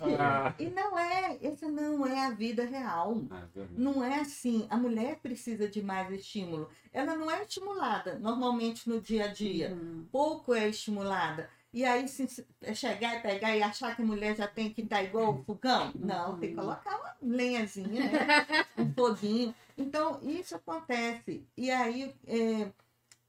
Ah. 0.01 0.53
E 0.57 0.69
não 0.69 0.97
é, 0.97 1.37
essa 1.41 1.67
não 1.67 2.07
é 2.07 2.25
a 2.25 2.29
vida 2.31 2.63
real. 2.63 3.21
Ah, 3.29 3.43
verdade. 3.53 3.81
Não 3.81 4.01
é 4.01 4.21
assim. 4.21 4.65
A 4.69 4.77
mulher 4.77 5.17
precisa 5.17 5.67
de 5.67 5.81
mais 5.81 6.09
estímulo. 6.11 6.69
Ela 6.93 7.15
não 7.17 7.29
é 7.29 7.43
estimulada 7.43 8.17
normalmente 8.17 8.87
no 8.89 9.01
dia 9.01 9.25
a 9.25 9.27
dia. 9.27 9.71
Uhum. 9.73 10.07
Pouco 10.09 10.53
é 10.53 10.69
estimulada. 10.69 11.49
E 11.73 11.83
aí, 11.83 12.07
se 12.07 12.27
se- 12.29 12.47
é 12.61 12.73
chegar 12.73 13.17
e 13.17 13.21
pegar 13.21 13.55
e 13.57 13.61
achar 13.61 13.93
que 13.95 14.01
a 14.01 14.05
mulher 14.05 14.35
já 14.37 14.47
tem 14.47 14.71
que 14.73 14.81
estar 14.81 15.03
igual 15.03 15.33
o 15.35 15.43
fogão? 15.43 15.91
Não, 15.93 16.39
tem 16.39 16.49
que 16.51 16.55
colocar 16.55 16.97
uma 16.97 17.15
lenhazinha, 17.21 18.05
né? 18.09 18.09
um 18.77 18.91
foguinho. 18.93 19.53
Então, 19.77 20.19
isso 20.23 20.55
acontece. 20.55 21.45
E 21.57 21.69
aí, 21.69 22.15
é, 22.25 22.71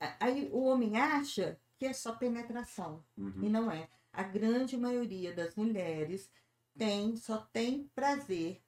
a- 0.01 0.15
aí 0.21 0.49
o 0.53 0.63
homem 0.65 0.97
acha 0.97 1.59
que 1.79 1.85
é 1.85 1.93
só 1.93 2.13
penetração. 2.13 3.03
E 3.19 3.21
Uhum. 3.23 3.49
não 3.51 3.71
é. 3.73 3.89
A 4.13 4.23
grande 4.23 4.77
maioria 4.77 5.33
das 5.35 5.55
mulheres 5.55 6.31
tem, 6.77 7.17
só 7.17 7.39
tem 7.53 7.89
prazer 7.95 8.63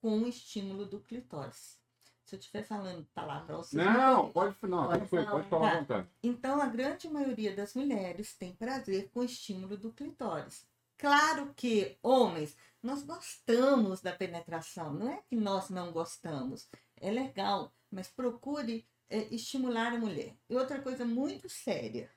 com 0.00 0.20
o 0.22 0.28
estímulo 0.28 0.86
do 0.86 1.00
clitóris. 1.00 1.78
Se 2.24 2.34
eu 2.34 2.38
estiver 2.40 2.64
falando 2.64 2.98
me 2.98 3.84
Não, 3.84 4.30
corrigem. 4.30 4.32
pode, 4.32 4.56
não, 4.68 4.86
Pode 4.88 5.08
pode, 5.08 5.24
falar. 5.24 5.30
pode 5.30 5.48
falar 5.48 5.68
à 5.68 5.70
Tá. 5.70 5.78
vontade. 5.80 6.08
Então, 6.22 6.60
a 6.60 6.66
grande 6.66 7.08
maioria 7.08 7.54
das 7.54 7.74
mulheres 7.74 8.34
tem 8.36 8.54
prazer 8.54 9.10
com 9.10 9.20
o 9.20 9.24
estímulo 9.24 9.76
do 9.76 9.92
clitóris. 9.92 10.66
Claro 10.98 11.52
que, 11.54 11.98
homens, 12.02 12.56
nós 12.82 13.02
gostamos 13.02 14.00
da 14.00 14.12
penetração. 14.12 14.92
Não 14.94 15.08
é 15.12 15.22
que 15.28 15.36
nós 15.36 15.70
não 15.70 15.92
gostamos. 15.92 16.68
É 16.96 17.10
legal, 17.10 17.72
mas 17.90 18.08
procure 18.08 18.86
é, 19.08 19.18
estimular 19.34 19.92
a 19.92 19.98
mulher. 19.98 20.36
E 20.48 20.56
outra 20.56 20.80
coisa 20.82 21.04
muito 21.04 21.48
séria. 21.48 22.10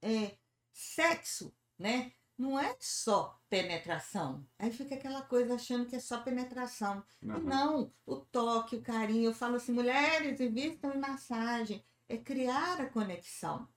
É, 0.00 0.36
sexo, 0.72 1.54
né? 1.78 2.12
Não 2.36 2.58
é 2.58 2.76
só 2.80 3.40
penetração. 3.48 4.44
Aí 4.58 4.72
fica 4.72 4.96
aquela 4.96 5.22
coisa 5.22 5.54
achando 5.54 5.86
que 5.86 5.94
é 5.94 6.00
só 6.00 6.20
penetração. 6.20 7.04
Uhum. 7.22 7.38
não, 7.40 7.92
o 8.04 8.16
toque, 8.16 8.76
o 8.76 8.82
carinho. 8.82 9.30
Eu 9.30 9.34
falo 9.34 9.56
assim, 9.56 9.72
mulheres, 9.72 10.40
invistam 10.40 10.92
em 10.92 10.98
massagem. 10.98 11.84
É 12.08 12.16
criar 12.16 12.80
a 12.80 12.90
conexão. 12.90 13.68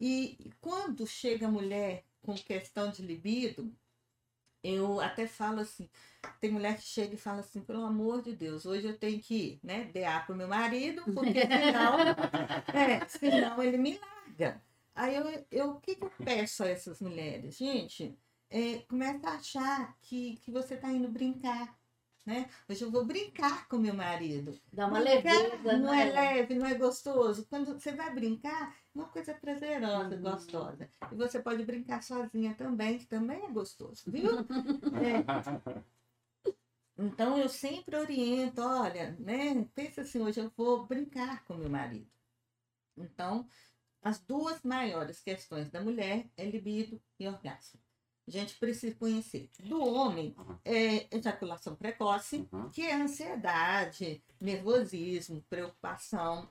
E 0.00 0.52
quando 0.60 1.06
chega 1.06 1.46
a 1.46 1.50
mulher 1.50 2.04
com 2.22 2.34
questão 2.34 2.90
de 2.90 3.02
libido, 3.02 3.74
eu 4.62 5.00
até 5.00 5.26
falo 5.26 5.60
assim, 5.60 5.88
tem 6.40 6.50
mulher 6.50 6.76
que 6.76 6.82
chega 6.82 7.14
e 7.14 7.18
fala 7.18 7.40
assim, 7.40 7.60
pelo 7.60 7.84
amor 7.84 8.22
de 8.22 8.34
Deus, 8.34 8.66
hoje 8.66 8.86
eu 8.86 8.98
tenho 8.98 9.20
que 9.20 9.58
né, 9.62 9.84
dear 9.92 10.26
pro 10.26 10.36
meu 10.36 10.48
marido, 10.48 11.02
porque 11.14 11.40
senão, 11.46 11.98
é, 12.74 13.08
senão 13.08 13.62
ele 13.62 13.78
me 13.78 13.98
larga. 13.98 14.62
Aí 14.98 15.14
eu, 15.14 15.46
eu, 15.52 15.70
o 15.70 15.80
que, 15.80 15.94
que 15.94 16.04
eu 16.04 16.10
peço 16.10 16.64
a 16.64 16.68
essas 16.68 17.00
mulheres? 17.00 17.56
Gente, 17.56 18.18
é, 18.50 18.80
começa 18.80 19.28
a 19.28 19.34
achar 19.34 19.96
que, 20.02 20.36
que 20.38 20.50
você 20.50 20.74
está 20.74 20.90
indo 20.90 21.08
brincar. 21.08 21.78
Né? 22.26 22.50
Hoje 22.68 22.84
eu 22.84 22.90
vou 22.90 23.04
brincar 23.06 23.68
com 23.68 23.78
meu 23.78 23.94
marido. 23.94 24.58
Dá 24.72 24.88
uma 24.88 24.98
Brincar 24.98 25.22
leveza, 25.22 25.78
Não 25.78 25.94
é 25.94 26.04
né? 26.04 26.12
leve, 26.12 26.54
não 26.56 26.66
é 26.66 26.74
gostoso. 26.74 27.46
Quando 27.48 27.72
você 27.74 27.92
vai 27.92 28.12
brincar, 28.12 28.74
é 28.74 28.98
uma 28.98 29.08
coisa 29.08 29.34
prazerosa, 29.34 30.16
Uhum. 30.16 30.20
gostosa. 30.22 30.90
E 31.12 31.14
você 31.14 31.40
pode 31.40 31.64
brincar 31.64 32.02
sozinha 32.02 32.54
também, 32.54 32.98
que 32.98 33.06
também 33.06 33.44
é 33.44 33.48
gostoso, 33.50 34.10
viu? 34.10 34.24
É. 34.98 35.78
Então 36.98 37.38
eu 37.38 37.48
sempre 37.48 37.96
oriento, 37.96 38.60
olha, 38.60 39.12
né? 39.20 39.64
Pensa 39.74 40.00
assim, 40.00 40.20
hoje 40.20 40.40
eu 40.40 40.50
vou 40.56 40.84
brincar 40.86 41.44
com 41.44 41.54
meu 41.54 41.70
marido. 41.70 42.10
Então, 42.96 43.48
as 44.02 44.18
duas 44.20 44.62
maiores 44.62 45.20
questões 45.20 45.70
da 45.70 45.80
mulher 45.80 46.26
é 46.36 46.44
libido 46.44 47.00
e 47.18 47.26
orgasmo. 47.26 47.80
A 48.26 48.30
gente 48.30 48.58
precisa 48.58 48.94
conhecer. 48.94 49.48
Do 49.60 49.82
homem, 49.82 50.34
Uhum. 50.36 50.58
é 50.64 51.16
ejaculação 51.16 51.74
precoce, 51.74 52.46
Uhum. 52.52 52.68
que 52.70 52.82
é 52.82 52.94
ansiedade, 52.94 54.22
nervosismo, 54.40 55.42
preocupação. 55.48 56.48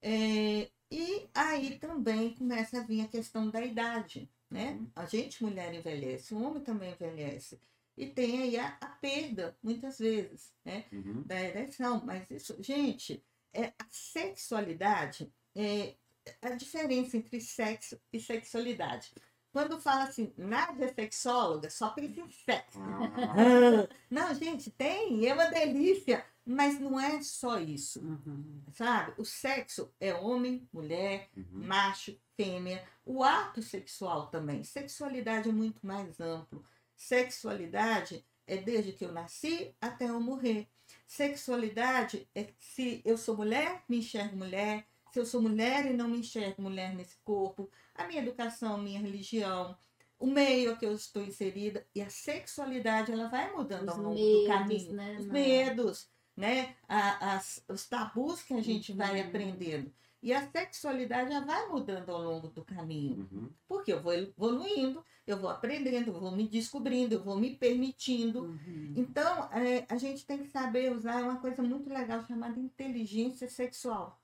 É, 0.00 0.70
e 0.90 1.28
aí 1.34 1.78
também 1.78 2.34
começa 2.34 2.78
a 2.80 2.82
vir 2.82 3.02
a 3.02 3.08
questão 3.08 3.50
da 3.50 3.60
idade, 3.60 4.30
né? 4.50 4.80
A 4.96 5.04
gente, 5.04 5.42
mulher, 5.42 5.74
envelhece, 5.74 6.34
o 6.34 6.42
homem 6.42 6.62
também 6.62 6.92
envelhece. 6.92 7.60
E 7.94 8.06
tem 8.06 8.42
aí 8.42 8.56
a, 8.58 8.78
a 8.80 8.86
perda, 8.86 9.54
muitas 9.62 9.98
vezes, 9.98 10.54
né? 10.64 10.86
Uhum. 10.92 11.22
Da 11.26 11.38
ereção. 11.38 12.02
Mas 12.06 12.30
isso, 12.30 12.56
gente, 12.62 13.22
é, 13.52 13.66
a 13.78 13.84
sexualidade, 13.90 15.30
é, 15.54 15.94
a 16.42 16.50
diferença 16.50 17.16
entre 17.16 17.40
sexo 17.40 17.98
e 18.12 18.20
sexualidade. 18.20 19.12
Quando 19.50 19.80
fala 19.80 20.04
assim, 20.04 20.32
Nádia 20.36 20.84
é 20.86 20.92
sexóloga, 20.94 21.70
só 21.70 21.88
pensa 21.90 22.20
em 22.20 22.28
sexo. 22.30 22.78
Ah, 22.80 23.88
Não, 24.10 24.34
gente, 24.34 24.70
tem, 24.70 25.26
é 25.26 25.32
uma 25.32 25.46
delícia, 25.46 26.24
mas 26.44 26.78
não 26.78 27.00
é 27.00 27.20
só 27.22 27.58
isso, 27.58 28.00
Uhum. 28.00 28.62
sabe? 28.72 29.14
O 29.16 29.24
sexo 29.24 29.90
é 29.98 30.14
homem, 30.14 30.68
mulher, 30.72 31.28
uhum. 31.36 31.66
macho, 31.66 32.16
fêmea. 32.36 32.86
O 33.04 33.24
ato 33.24 33.62
sexual 33.62 34.28
também. 34.28 34.62
Sexualidade 34.62 35.48
é 35.48 35.52
muito 35.52 35.84
mais 35.86 36.20
amplo. 36.20 36.62
Sexualidade 36.94 38.24
é 38.46 38.56
desde 38.58 38.92
que 38.92 39.04
eu 39.04 39.12
nasci 39.12 39.74
até 39.80 40.08
eu 40.08 40.20
morrer. 40.20 40.68
Sexualidade 41.06 42.28
é 42.34 42.48
se 42.58 43.02
eu 43.04 43.16
sou 43.18 43.36
mulher, 43.36 43.82
me 43.88 43.98
enxergo 43.98 44.36
mulher. 44.36 44.86
Se 45.18 45.22
eu 45.22 45.26
sou 45.26 45.42
mulher 45.42 45.84
e 45.84 45.92
não 45.94 46.06
me 46.06 46.18
enxergo 46.20 46.62
mulher 46.62 46.94
nesse 46.94 47.16
corpo. 47.24 47.68
A 47.92 48.06
minha 48.06 48.22
educação, 48.22 48.78
minha 48.78 49.00
religião, 49.00 49.76
o 50.16 50.28
meio 50.28 50.70
a 50.72 50.76
que 50.76 50.86
eu 50.86 50.92
estou 50.92 51.24
inserida. 51.24 51.84
E 51.92 52.00
a 52.00 52.08
sexualidade, 52.08 53.10
ela 53.10 53.26
vai 53.28 53.52
mudando 53.52 53.88
Os 53.88 53.96
ao 53.96 54.02
longo 54.04 54.14
do 54.14 54.20
medos, 54.20 54.46
caminho 54.46 54.92
né? 54.92 55.16
os 55.18 55.26
Não. 55.26 55.32
medos, 55.32 56.08
né? 56.36 56.76
A- 56.88 57.34
as- 57.34 57.64
os 57.68 57.88
tabus 57.88 58.42
que 58.42 58.54
a 58.54 58.60
gente 58.62 58.92
vai 58.92 59.20
Uhum. 59.20 59.26
aprendendo. 59.26 59.92
E 60.22 60.32
a 60.32 60.48
sexualidade 60.52 61.32
já 61.32 61.40
vai 61.40 61.66
mudando 61.68 62.10
ao 62.10 62.22
longo 62.22 62.46
do 62.46 62.64
caminho. 62.64 63.28
Uhum. 63.32 63.50
Porque 63.66 63.92
eu 63.92 64.00
vou 64.00 64.12
evoluindo, 64.12 65.04
eu 65.26 65.36
vou 65.36 65.50
aprendendo, 65.50 66.10
eu 66.12 66.20
vou 66.20 66.30
me 66.30 66.46
descobrindo, 66.48 67.16
eu 67.16 67.24
vou 67.24 67.36
me 67.36 67.56
permitindo. 67.56 68.42
Uhum. 68.44 68.94
Então, 68.96 69.48
é, 69.52 69.84
a 69.88 69.96
gente 69.98 70.24
tem 70.24 70.38
que 70.38 70.48
saber 70.48 70.92
usar 70.92 71.22
uma 71.24 71.40
coisa 71.40 71.60
muito 71.60 71.88
legal 71.92 72.24
chamada 72.24 72.56
inteligência 72.60 73.48
sexual. 73.48 74.16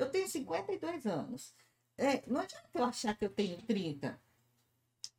Eu 0.00 0.10
tenho 0.10 0.26
52 0.28 1.06
anos. 1.06 1.54
É, 1.96 2.22
não 2.26 2.40
adianta 2.40 2.68
eu 2.74 2.84
achar 2.84 3.14
que 3.16 3.24
eu 3.24 3.30
tenho 3.30 3.60
30. 3.62 4.20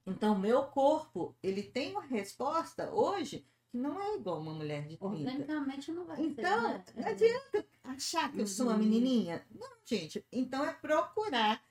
Então, 0.06 0.38
meu 0.38 0.64
corpo, 0.64 1.36
ele 1.44 1.62
tem 1.64 1.92
uma 1.92 2.02
resposta 2.02 2.92
hoje 2.92 3.46
que 3.70 3.78
não 3.78 4.02
é 4.02 4.16
igual 4.16 4.42
uma 4.42 4.54
mulher 4.54 4.82
de 4.88 4.98
30. 4.98 5.06
Organicamente 5.06 5.92
não 5.92 6.06
vai 6.06 6.18
ser. 6.18 6.24
Então, 6.24 6.64
né? 6.64 6.84
não 6.96 7.08
adianta 7.08 7.66
achar 7.84 8.32
que 8.32 8.42
eu 8.42 8.48
sou 8.48 8.66
uma 8.66 8.74
Uhum. 8.74 8.80
menininha. 8.80 9.46
Não, 9.52 9.70
gente. 9.86 10.26
Então 10.32 10.66
é 10.66 10.74
procurar. 10.74 11.64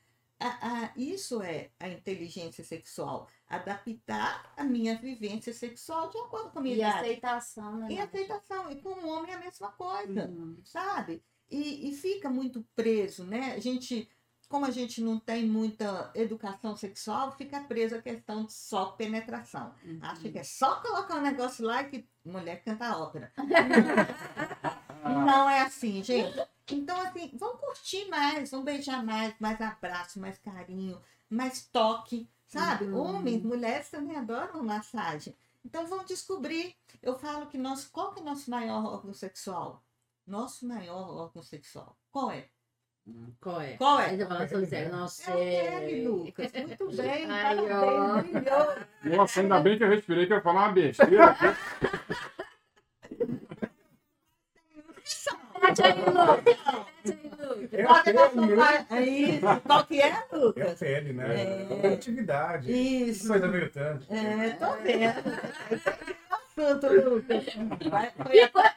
A, 0.42 0.84
a- 0.86 0.92
isso 0.96 1.42
é 1.42 1.70
a 1.78 1.88
inteligência 1.88 2.64
sexual. 2.64 3.28
Adaptar 3.46 4.54
a 4.56 4.64
minha 4.64 4.96
vivência 4.96 5.52
sexual 5.52 6.08
de 6.08 6.16
acordo 6.18 6.50
com 6.50 6.60
a 6.60 6.62
minha 6.62 6.76
E 6.76 6.78
idade. 6.78 6.98
aceitação, 7.00 7.76
né? 7.78 7.88
E 7.90 7.98
aceitação. 7.98 8.70
E 8.70 8.80
com 8.80 8.88
o 8.90 9.08
homem 9.08 9.32
é 9.32 9.34
a 9.34 9.40
mesma 9.40 9.70
coisa, 9.72 10.26
Uhum. 10.28 10.56
sabe? 10.64 11.22
E, 11.50 11.90
e 11.90 11.94
fica 11.94 12.30
muito 12.30 12.64
preso, 12.76 13.24
né? 13.24 13.54
A 13.54 13.58
gente, 13.58 14.08
como 14.48 14.64
a 14.64 14.70
gente 14.70 15.00
não 15.00 15.18
tem 15.18 15.44
muita 15.44 16.10
educação 16.14 16.76
sexual, 16.76 17.32
fica 17.32 17.60
preso 17.64 17.96
a 17.96 18.02
questão 18.02 18.44
de 18.44 18.52
só 18.52 18.86
penetração. 18.92 19.74
Uhum. 19.84 19.98
Acha 20.00 20.30
que 20.30 20.38
é 20.38 20.44
só 20.44 20.76
colocar 20.76 21.16
um 21.16 21.22
negócio 21.22 21.64
lá 21.64 21.82
e 21.82 21.88
que 21.88 22.08
mulher 22.24 22.62
canta 22.62 22.96
ópera. 22.96 23.32
Não 25.02 25.48
é 25.48 25.62
assim, 25.62 26.04
gente. 26.04 26.38
Então, 26.70 27.00
assim, 27.00 27.32
vão 27.34 27.56
curtir 27.56 28.06
mais, 28.08 28.50
vão 28.50 28.62
beijar 28.62 29.04
mais, 29.04 29.34
mais 29.40 29.60
abraço, 29.60 30.20
mais 30.20 30.38
carinho, 30.38 31.00
mais 31.28 31.64
toque, 31.66 32.28
sabe? 32.46 32.84
Uhum. 32.84 33.16
Homens, 33.16 33.42
mulheres 33.42 33.90
também 33.90 34.16
adoram 34.16 34.62
massagem. 34.62 35.34
Então, 35.64 35.86
vão 35.86 36.04
descobrir. 36.04 36.76
Eu 37.02 37.18
falo 37.18 37.46
que 37.46 37.58
nós, 37.58 37.86
qual 37.86 38.12
que 38.12 38.20
é 38.20 38.22
o 38.22 38.24
nosso 38.24 38.50
maior 38.50 38.84
órgão 38.84 39.12
sexual? 39.12 39.82
Nosso 40.30 40.64
maior 40.66 41.10
órgão 41.24 41.42
sexual. 41.42 41.96
Qual 42.12 42.30
é? 42.30 42.44
Qual 43.40 43.60
é? 43.60 43.76
Qual 43.76 43.98
é? 43.98 44.16
você 44.16 44.26
fala 44.26 44.44
assim, 44.44 44.54
você 44.64 44.88
não 44.88 45.00
É 45.00 45.04
o 45.04 45.08
sei. 45.08 45.60
Kelly, 45.60 46.06
Lucas. 46.06 46.52
Muito 46.52 46.86
bem, 46.96 47.26
Ai, 47.30 47.56
parabéns, 47.56 48.30
brilhou. 48.32 49.16
Nossa, 49.16 49.40
ainda 49.40 49.60
bem 49.60 49.76
que 49.76 49.82
eu 49.84 49.88
respirei 49.88 50.26
que 50.26 50.32
eu 50.32 50.36
ia 50.36 50.42
falar 50.42 50.66
uma 50.66 50.72
besteira. 50.72 51.30
aqui. 51.30 51.46
Bate 55.60 55.82
aí, 55.82 55.92
Lucas. 55.98 56.56
Lucas. 57.38 57.72
É 57.72 57.82
a 57.82 57.88
Pode 57.88 58.04
pele, 58.04 58.46
né? 58.46 58.56
passar- 58.56 58.86
É 58.96 59.02
isso. 59.02 59.60
Qual 59.66 59.84
que 59.86 60.00
é, 60.00 60.06
É 60.08 60.12
a 60.12 60.36
Lucas? 60.36 60.78
pele, 60.78 61.12
né? 61.12 61.42
É. 61.42 61.86
É. 61.88 61.94
atividade. 61.94 62.72
Isso. 62.72 63.28
Coisa 63.28 63.48
meio 63.48 63.70
tanto. 63.70 64.06
É, 64.12 64.50
tô 64.50 64.72
vendo. 64.76 65.20
Entendi 65.70 66.16
o 66.30 66.64
assunto, 66.64 66.86
Lucas. 67.10 67.44
Vai, 67.90 68.10
foi 68.12 68.40
até... 68.42 68.74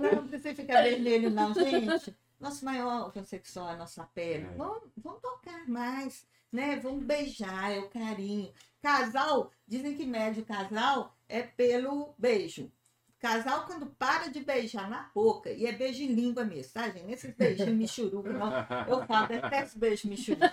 Cara, 0.00 0.16
não 0.16 0.28
precisa 0.28 0.54
ficar 0.54 0.82
vermelho, 0.82 1.30
não, 1.30 1.54
gente. 1.54 2.16
Nosso 2.40 2.64
maior 2.64 3.04
órgão 3.04 3.24
sexual 3.24 3.68
é 3.68 3.72
a 3.74 3.76
nossa 3.76 4.04
pele. 4.14 4.46
É. 4.46 4.54
Vamos, 4.56 4.82
vamos 4.96 5.20
tocar 5.20 5.68
mais, 5.68 6.26
né? 6.50 6.76
Vamos 6.76 7.04
beijar, 7.04 7.70
é 7.70 7.78
o 7.78 7.88
carinho. 7.90 8.52
Casal, 8.82 9.50
dizem 9.66 9.94
que 9.94 10.06
mede 10.06 10.40
o 10.40 10.44
casal 10.44 11.14
é 11.28 11.42
pelo 11.42 12.14
beijo. 12.18 12.72
Casal, 13.18 13.66
quando 13.66 13.84
para 13.84 14.28
de 14.28 14.40
beijar 14.40 14.88
na 14.88 15.10
boca, 15.14 15.50
e 15.50 15.66
é 15.66 15.72
beijo 15.72 16.02
em 16.02 16.06
língua 16.06 16.42
mesmo, 16.42 16.72
tá, 16.72 16.88
gente? 16.88 17.12
Esses 17.12 17.34
beijinhos 17.34 17.76
michuruco, 17.76 18.30
não. 18.30 18.50
Eu 18.88 19.06
falo, 19.06 19.28
detesto 19.28 19.78
beijo 19.78 20.08
michuruco. 20.08 20.46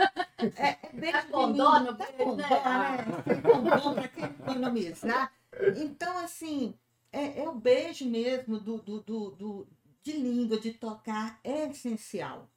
É, 0.57 0.71
é 0.71 0.89
beijo 0.93 1.27
língua, 1.27 1.79
no 1.79 1.95
tá 1.95 2.05
beijo, 2.05 2.31
condom, 2.31 2.35
né? 2.35 3.05
né? 3.07 3.23
Tem 3.23 3.41
condom 3.41 3.93
pra 3.93 4.07
quem 4.09 4.25
economizar. 4.25 5.31
Então, 5.77 6.17
assim, 6.17 6.77
é, 7.11 7.41
é 7.41 7.49
o 7.49 7.55
beijo 7.55 8.05
mesmo 8.05 8.59
do, 8.59 8.77
do, 8.81 9.01
do, 9.01 9.31
do- 9.31 9.67
de 10.03 10.13
língua, 10.13 10.59
de 10.59 10.73
tocar, 10.73 11.39
é 11.43 11.67
essencial. 11.69 12.49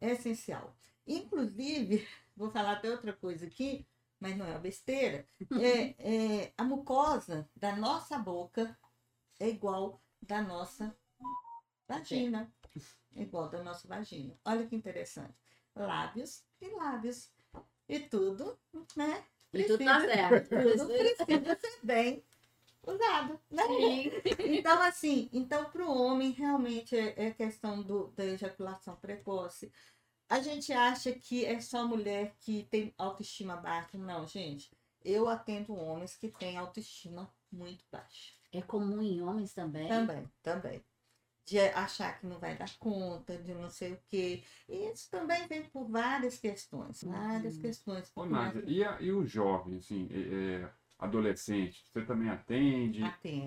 É 0.00 0.12
essencial. 0.12 0.76
Inclusive, 1.06 2.06
vou 2.36 2.50
falar 2.50 2.72
até 2.74 2.90
outra 2.90 3.12
coisa 3.12 3.46
aqui, 3.46 3.86
mas 4.20 4.36
não 4.36 4.46
é 4.46 4.50
uma 4.50 4.58
besteira. 4.60 5.26
É, 5.56 5.94
é, 6.44 6.54
a 6.56 6.64
mucosa 6.64 7.48
da 7.56 7.76
nossa 7.76 8.18
boca 8.18 8.78
é 9.40 9.48
igual 9.48 10.02
da 10.22 10.42
nossa 10.42 10.96
vagina. 11.88 12.52
É 13.14 13.22
igual 13.22 13.48
da 13.48 13.62
nossa 13.62 13.86
vagina. 13.88 14.36
Olha 14.44 14.66
que 14.66 14.76
interessante. 14.76 15.34
Lábios 15.76 16.44
e 16.60 16.68
lábios. 16.68 17.30
E 17.88 18.00
tudo, 18.00 18.58
né? 18.96 19.24
E 19.52 19.64
tudo 19.64 19.84
tá 19.84 20.00
certo. 20.00 20.48
Tudo 20.48 20.86
precisa 20.96 21.58
ser 21.60 21.78
bem 21.82 22.24
usado, 22.86 23.38
né? 23.50 23.62
Sim. 23.66 24.10
Então, 24.38 24.82
assim, 24.82 25.28
então 25.32 25.64
para 25.70 25.84
o 25.84 25.96
homem 25.96 26.30
realmente 26.32 26.96
é, 26.96 27.26
é 27.26 27.30
questão 27.30 27.82
do, 27.82 28.08
da 28.08 28.24
ejaculação 28.24 28.96
precoce. 28.96 29.72
A 30.28 30.40
gente 30.40 30.72
acha 30.72 31.12
que 31.12 31.44
é 31.44 31.60
só 31.60 31.86
mulher 31.86 32.34
que 32.40 32.64
tem 32.70 32.94
autoestima 32.96 33.56
baixa. 33.56 33.98
Não, 33.98 34.26
gente. 34.26 34.70
Eu 35.04 35.28
atendo 35.28 35.74
homens 35.74 36.14
que 36.16 36.28
têm 36.28 36.56
autoestima 36.56 37.32
muito 37.50 37.84
baixa. 37.90 38.32
É 38.52 38.62
comum 38.62 39.02
em 39.02 39.20
homens 39.22 39.52
também. 39.52 39.88
Também, 39.88 40.30
também. 40.42 40.84
De 41.44 41.58
achar 41.58 42.18
que 42.18 42.26
não 42.26 42.38
vai 42.38 42.56
dar 42.56 42.70
conta, 42.78 43.36
de 43.36 43.52
não 43.52 43.68
sei 43.68 43.94
o 43.94 44.00
quê. 44.08 44.44
E 44.68 44.90
isso 44.92 45.10
também 45.10 45.46
vem 45.48 45.64
por 45.64 45.86
várias 45.90 46.38
questões, 46.38 47.02
várias 47.02 47.56
Uhum. 47.56 47.62
questões. 47.62 48.12
Ô, 48.14 48.24
Nádia, 48.24 48.62
e, 48.66 48.84
a- 48.84 49.00
e 49.00 49.10
o 49.12 49.26
jovem, 49.26 49.78
assim, 49.78 50.08
é, 50.12 50.70
é, 51.02 51.06
adolescente? 51.06 51.84
Você 51.92 52.02
também 52.04 52.28
atende? 52.28 53.00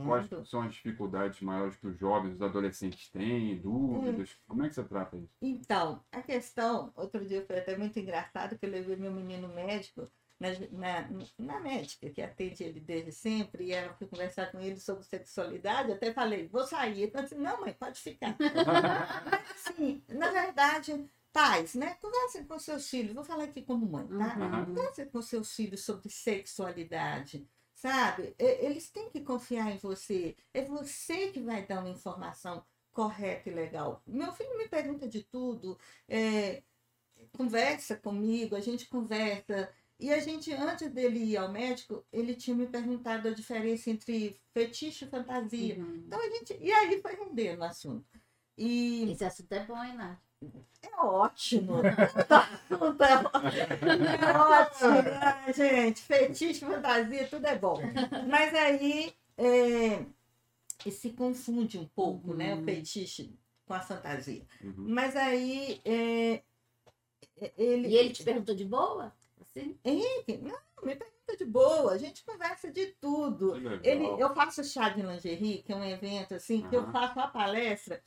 Quais 0.05 0.25
atendo. 0.25 0.45
são 0.45 0.61
as 0.61 0.73
dificuldades 0.73 1.41
maiores 1.41 1.75
que 1.75 1.87
os 1.87 1.97
jovens, 1.97 2.35
os 2.35 2.41
adolescentes 2.41 3.09
têm? 3.09 3.57
Dúvidas? 3.59 4.31
Hum. 4.31 4.43
Como 4.47 4.63
é 4.65 4.69
que 4.69 4.75
você 4.75 4.83
trata 4.83 5.17
isso? 5.17 5.33
Então, 5.41 6.03
a 6.11 6.21
questão, 6.21 6.91
outro 6.95 7.25
dia 7.25 7.45
foi 7.45 7.59
até 7.59 7.77
muito 7.77 7.99
engraçado 7.99 8.57
que 8.57 8.65
eu 8.65 8.69
levei 8.69 8.95
meu 8.95 9.11
menino 9.11 9.47
médico 9.47 10.09
na, 10.39 10.49
na, 10.71 11.09
na 11.37 11.59
médica, 11.59 12.09
que 12.09 12.21
atende 12.21 12.63
ele 12.63 12.79
desde 12.79 13.11
sempre, 13.11 13.65
e 13.65 13.71
ela 13.71 13.93
foi 13.93 14.07
conversar 14.07 14.51
com 14.51 14.59
ele 14.59 14.79
sobre 14.79 15.03
sexualidade, 15.03 15.91
até 15.91 16.13
falei, 16.13 16.47
vou 16.47 16.63
sair. 16.63 17.03
Ele 17.03 17.11
falou 17.11 17.25
assim, 17.25 17.37
não, 17.37 17.61
mãe, 17.61 17.73
pode 17.73 17.99
ficar. 17.99 18.35
Mas 19.31 19.67
assim, 19.67 20.03
na 20.09 20.31
verdade, 20.31 21.09
pais, 21.35 21.75
né? 21.75 21.97
Conversem 22.01 22.45
com 22.45 22.57
seus 22.57 22.89
filhos, 22.89 23.13
vou 23.13 23.25
falar 23.25 23.43
aqui 23.43 23.61
como 23.61 23.85
mãe, 23.85 24.07
tá? 24.07 24.37
Uhum. 24.37 24.67
Converse 24.67 25.05
com 25.07 25.21
seus 25.21 25.53
filhos 25.53 25.83
sobre 25.83 26.09
sexualidade, 26.09 27.45
sabe? 27.73 28.33
Eles 28.39 28.89
têm 28.89 29.09
que 29.09 29.19
confiar 29.19 29.69
em 29.69 29.77
você. 29.77 30.37
É 30.53 30.63
você 30.63 31.27
que 31.31 31.41
vai 31.41 31.65
dar 31.67 31.81
uma 31.81 31.89
informação 31.89 32.65
correta 32.93 33.49
e 33.49 33.53
legal. 33.53 34.01
Meu 34.07 34.31
filho 34.31 34.57
me 34.57 34.69
pergunta 34.69 35.09
de 35.09 35.23
tudo, 35.23 35.77
é, 36.07 36.63
conversa 37.33 37.97
comigo, 37.97 38.55
a 38.55 38.61
gente 38.61 38.87
conversa. 38.87 39.69
E 39.99 40.13
a 40.13 40.19
gente, 40.19 40.53
antes 40.53 40.89
dele 40.89 41.19
ir 41.19 41.35
ao 41.35 41.51
médico, 41.51 42.05
ele 42.13 42.33
tinha 42.33 42.55
me 42.55 42.65
perguntado 42.65 43.27
a 43.27 43.33
diferença 43.33 43.89
entre 43.89 44.39
fetiche 44.53 45.03
e 45.03 45.09
fantasia. 45.09 45.75
Uhum. 45.75 46.03
Então 46.07 46.17
a 46.17 46.29
gente. 46.29 46.57
E 46.61 46.71
aí 46.71 47.01
foi 47.01 47.13
rendendo 47.15 47.59
o 47.59 47.65
assunto. 47.65 48.05
E 48.57 49.11
Esse 49.11 49.25
assunto 49.25 49.51
é 49.51 49.65
bom, 49.65 49.83
hein, 49.83 49.95
Nath? 49.95 50.25
É 50.81 50.95
ótimo. 51.01 51.81
Tudo 52.69 53.03
é 53.03 53.15
ótimo. 54.37 55.01
Né, 55.01 55.53
gente. 55.53 56.01
Fetiche, 56.01 56.65
fantasia, 56.65 57.27
tudo 57.27 57.45
é 57.45 57.57
bom. 57.57 57.79
Mas 58.29 58.53
aí 58.53 59.13
é, 59.37 60.05
e 60.85 60.91
se 60.91 61.09
confunde 61.11 61.77
um 61.77 61.85
pouco, 61.85 62.33
né? 62.33 62.53
O 62.53 62.57
Uhum. 62.57 62.63
fetiche 62.65 63.33
com 63.65 63.73
a 63.73 63.79
fantasia. 63.79 64.45
Uhum. 64.63 64.85
Mas 64.87 65.15
aí 65.15 65.81
é, 65.83 66.41
é, 67.41 67.51
ele. 67.57 67.87
E 67.89 67.95
ele 67.97 68.09
te 68.11 68.23
perguntou 68.23 68.55
de 68.55 68.65
boa? 68.65 69.13
Assim? 69.41 69.77
Henrique, 69.83 70.37
não, 70.37 70.57
me 70.83 70.95
pergunta 70.95 71.37
de 71.37 71.45
boa, 71.45 71.91
a 71.93 71.97
gente 71.97 72.23
conversa 72.23 72.71
de 72.71 72.87
tudo. 73.01 73.55
Ele, 73.83 74.05
eu 74.21 74.33
faço 74.33 74.63
chá 74.63 74.89
de 74.89 75.01
lingerie, 75.01 75.63
que 75.63 75.71
é 75.71 75.75
um 75.75 75.83
evento 75.83 76.35
assim, 76.35 76.67
que 76.69 76.75
eu 76.75 76.89
faço 76.91 77.13
uma 77.17 77.27
palestra. 77.27 78.01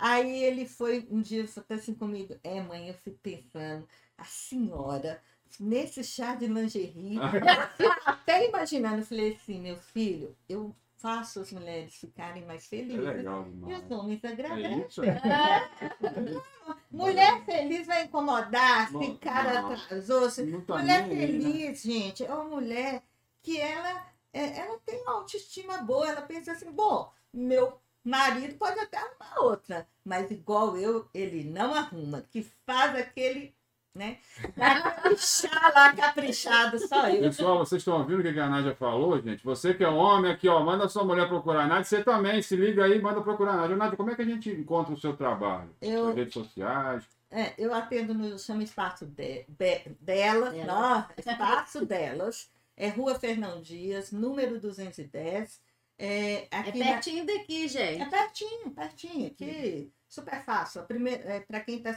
Aí 0.00 0.44
ele 0.44 0.66
foi 0.66 1.06
um 1.10 1.20
dia 1.20 1.46
falou 1.46 1.74
assim 1.74 1.94
comigo, 1.94 2.34
é 2.42 2.60
mãe, 2.60 2.88
eu 2.88 2.94
fico 2.94 3.18
pensando, 3.18 3.86
a 4.16 4.24
senhora, 4.24 5.22
nesse 5.58 6.02
chá 6.02 6.34
de 6.34 6.46
lingerie, 6.46 7.18
até 8.06 8.48
imaginando, 8.48 8.98
eu 9.02 9.06
falei 9.06 9.34
assim, 9.34 9.60
meu 9.60 9.76
filho, 9.76 10.34
eu 10.48 10.74
faço 10.96 11.40
as 11.40 11.52
mulheres 11.52 11.94
ficarem 11.96 12.44
mais 12.46 12.64
É 12.64 12.68
felizes. 12.68 13.04
legal 13.04 13.46
E 13.66 13.74
os 13.74 13.90
homens 13.90 14.24
É 14.24 14.28
agradecem. 14.28 15.04
é. 15.10 15.70
Mulher 16.90 17.44
feliz 17.44 17.86
vai 17.86 18.04
incomodar, 18.04 18.88
se 18.88 18.92
Não, 18.94 19.16
cara 19.16 19.62
não. 19.62 19.72
atrasou, 19.72 20.30
se 20.30 20.42
Não 20.44 20.60
tá 20.64 20.78
Mulher 20.78 21.06
nem 21.06 21.16
né? 21.16 21.26
feliz, 21.26 21.82
gente, 21.82 22.24
é 22.24 22.32
uma 22.34 22.44
mulher 22.44 23.02
que 23.42 23.58
ela, 23.60 24.06
é, 24.32 24.58
ela 24.60 24.78
tem 24.80 25.00
uma 25.02 25.12
autoestima 25.14 25.78
boa, 25.78 26.08
ela 26.08 26.22
pensa 26.22 26.52
assim, 26.52 26.70
bom, 26.72 27.10
meu 27.32 27.80
Marido 28.04 28.54
pode 28.56 28.78
até 28.80 28.96
arrumar 28.98 29.40
outra, 29.40 29.86
mas 30.04 30.30
igual 30.30 30.76
eu, 30.76 31.08
ele 31.12 31.44
não 31.44 31.74
arruma, 31.74 32.22
que 32.30 32.42
faz 32.66 32.96
aquele, 32.96 33.54
né? 33.94 34.18
Vai 34.56 34.82
caprichar 34.82 35.72
lá, 35.74 35.92
caprichado, 35.92 36.78
só 36.86 37.08
eu. 37.08 37.20
Pessoal, 37.22 37.58
vocês 37.58 37.80
estão 37.80 37.98
ouvindo 37.98 38.20
o 38.20 38.22
que 38.22 38.38
a 38.40 38.48
Nádia 38.48 38.74
falou, 38.74 39.20
gente? 39.20 39.44
Você 39.44 39.74
que 39.74 39.84
é 39.84 39.88
homem 39.88 40.30
aqui, 40.30 40.48
ó, 40.48 40.60
manda 40.60 40.88
sua 40.88 41.04
mulher 41.04 41.28
procurar 41.28 41.64
a 41.64 41.66
Nádia. 41.66 41.84
Você 41.84 42.02
também, 42.02 42.40
se 42.40 42.56
liga 42.56 42.84
aí, 42.84 43.00
manda 43.02 43.20
procurar 43.20 43.52
a 43.52 43.56
Nádia. 43.56 43.76
Nádia, 43.76 43.96
como 43.96 44.10
é 44.10 44.14
que 44.14 44.22
a 44.22 44.26
gente 44.26 44.50
encontra 44.50 44.94
o 44.94 44.98
seu 45.00 45.14
trabalho? 45.16 45.70
Eu- 45.82 46.06
Nas 46.06 46.16
redes 46.16 46.34
sociais. 46.34 47.04
É, 47.32 47.54
eu 47.58 47.72
atendo 47.72 48.12
no 48.12 48.36
chama 48.38 48.62
Espaço 48.64 49.06
de, 49.06 49.44
be- 49.48 49.96
delas, 50.00 50.52
Delas. 50.52 50.66
não, 50.66 51.04
Espaço 51.16 51.86
delas, 51.86 52.50
é 52.76 52.88
Rua 52.88 53.14
Fernão 53.14 53.60
Dias, 53.60 54.10
número 54.10 54.58
210. 54.58 55.60
É, 56.02 56.48
É 56.50 56.56
aqui 56.56 56.78
na- 56.78 56.84
pertinho 56.86 57.26
daqui, 57.26 57.64
É 57.64 57.68
gente. 57.68 58.08
pertinho, 58.10 58.70
pertinho, 58.74 59.26
aqui, 59.26 59.92
super 60.08 60.42
fácil. 60.42 60.82
É, 61.26 61.40
para 61.40 61.60
quem 61.60 61.76
está 61.76 61.90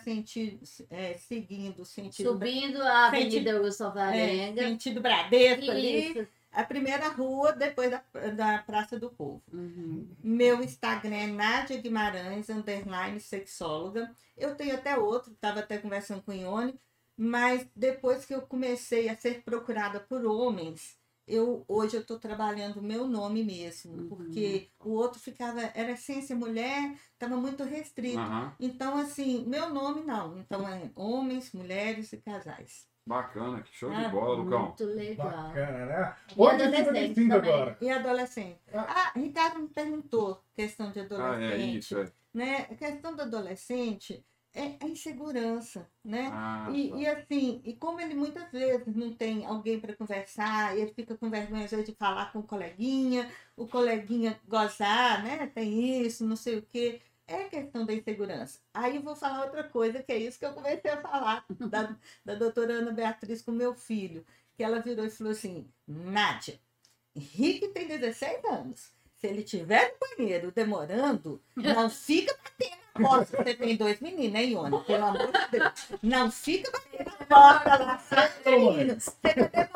é, 0.90 1.14
seguindo 1.14 1.84
o 1.84 1.86
sentido, 1.86 2.32
Subindo 2.32 2.82
a 2.82 3.10
Sentido- 3.12 3.50
Avenida 3.50 3.62
Wilson 3.62 3.88
é, 3.88 3.92
Varenga. 3.94 4.62
sentido 4.64 5.00
Bradesco 5.02 5.72
ali, 5.72 6.28
a 6.52 6.64
primeira 6.66 7.08
rua 7.08 7.54
depois 7.54 7.90
da, 7.90 8.04
da 8.36 8.58
Praça 8.60 9.00
do 9.00 9.10
Povo. 9.10 9.42
Uhum. 9.54 10.06
Meu 10.22 10.62
Instagram 10.62 11.16
é 11.16 11.28
Nádia 11.28 11.78
Guimarães, 11.78 12.50
underline 12.50 13.20
sexóloga. 13.22 14.12
Eu 14.38 14.54
tenho 14.56 14.76
até 14.76 14.98
outro, 14.98 15.32
estava 15.32 15.62
até 15.62 15.78
conversando 15.78 16.22
com 16.24 16.32
o 16.32 16.36
Ione, 16.36 16.76
mas 17.16 17.66
depois 17.76 18.26
que 18.26 18.36
eu 18.36 18.42
comecei 18.42 19.08
a 19.08 19.16
ser 19.16 19.44
procurada 19.44 20.00
por 20.02 20.26
homens, 20.26 20.98
eu 21.28 21.64
hoje 21.68 21.96
eu 21.96 22.02
estou 22.02 22.20
trabalhando 22.20 22.78
o 22.78 22.84
meu 22.84 23.08
nome 23.08 23.44
mesmo, 23.44 23.94
Uhum. 23.94 24.08
porque 24.10 24.70
o 24.80 24.92
outro 24.92 25.20
ficava, 25.20 25.62
era 25.74 25.92
essência 25.92 26.36
mulher, 26.36 26.96
estava 27.14 27.36
muito 27.38 27.64
restrito. 27.64 28.20
Aham. 28.20 28.54
Então, 28.60 28.98
assim, 28.98 29.46
meu 29.48 29.70
nome 29.74 30.02
não. 30.04 30.38
Então, 30.38 30.68
é 30.68 30.90
homens, 30.96 31.52
mulheres 31.54 32.12
e 32.14 32.18
casais. 32.18 32.88
Bacana, 33.06 33.62
que 33.62 33.76
show 33.76 33.90
de 33.90 33.98
Ah, 34.06 34.08
bola, 34.10 34.36
Lucão. 34.36 34.68
Muito 34.68 34.86
legal. 34.86 35.30
Bacana, 35.30 35.86
né? 35.86 36.16
E 36.30 36.40
Hoje 36.40 36.62
é 36.62 36.66
adolescente 36.66 36.86
55 37.16 37.30
também. 37.34 37.52
agora. 37.54 37.78
E 37.82 37.90
adolescente. 37.90 38.60
Ah. 38.74 38.86
Ah, 39.14 39.20
Ricardo 39.20 39.60
me 39.60 39.68
perguntou 39.68 40.42
questão 40.56 40.90
de 40.92 41.00
Ah, 41.02 41.04
adolescente. 41.04 41.52
é 41.54 41.58
isso, 41.58 41.98
é. 41.98 42.12
né? 42.34 42.68
A 42.72 42.76
questão 42.76 43.14
do 43.14 43.22
adolescente 43.24 44.26
é 44.54 44.78
a 44.82 44.88
insegurança, 44.88 45.90
né? 46.04 46.30
Ah, 46.32 46.70
E, 46.72 46.90
tá. 46.92 46.98
e 46.98 47.08
assim, 47.08 47.62
e 47.66 47.74
como 47.76 48.00
ele 48.00 48.14
muitas 48.14 48.52
vezes 48.52 48.96
não 48.96 49.14
tem 49.14 49.46
alguém 49.46 49.80
para 49.80 49.96
conversar, 49.96 50.78
ele 50.78 50.94
fica 50.94 51.18
com 51.18 51.30
vergonha 51.30 51.66
às 51.66 51.72
vezes 51.72 51.86
de 51.88 51.96
falar 51.96 52.32
com 52.32 52.40
o 52.40 52.44
coleguinha, 52.44 53.32
o 53.56 53.68
coleguinha 53.68 54.40
gozar, 54.48 55.24
né? 55.24 55.48
Tem 55.48 56.02
isso, 56.06 56.26
não 56.26 56.36
sei 56.36 56.58
o 56.60 56.62
quê. 56.62 57.02
É 57.26 57.46
questão 57.46 57.86
da 57.86 57.94
insegurança. 57.94 58.60
Aí 58.74 58.98
eu 58.98 59.02
vou 59.02 59.16
falar 59.16 59.46
outra 59.46 59.64
coisa, 59.64 60.04
que 60.04 60.12
é 60.12 60.18
isso 60.18 60.38
que 60.38 60.46
eu 60.46 60.54
comecei 60.54 60.92
a 60.92 61.02
falar 61.02 61.46
da, 61.70 61.96
da 62.24 62.36
doutora 62.36 62.74
Ana 62.74 62.92
Beatriz 62.92 63.42
com 63.42 63.52
meu 63.52 63.74
filho. 63.74 64.26
Que 64.56 64.64
ela 64.64 64.80
virou 64.82 65.06
e 65.06 65.10
falou 65.10 65.32
assim, 65.32 65.68
Nádia, 65.88 66.60
Henrique 67.16 67.70
tem 67.70 67.88
16 67.88 68.44
anos. 68.46 68.92
Se 69.16 69.28
ele 69.28 69.42
estiver 69.42 69.94
no 69.94 70.18
banheiro 70.18 70.52
demorando, 70.52 71.42
não 71.56 71.90
fica 71.90 72.38
batendo 72.44 72.83
porta. 72.94 73.44
Você 73.44 73.54
tem 73.56 73.76
dois 73.76 74.00
meninos, 74.00 74.36
hein, 74.40 74.52
Ione? 74.52 74.84
Pelo 74.86 75.06
amor 75.06 75.32
de 75.32 75.48
Deus. 75.60 75.74
Não 76.02 76.32
fica 76.32 76.72
porta 77.28 77.78
lá, 77.78 78.02
menino. 78.46 79.00
Você 79.00 79.12
tá 79.34 79.68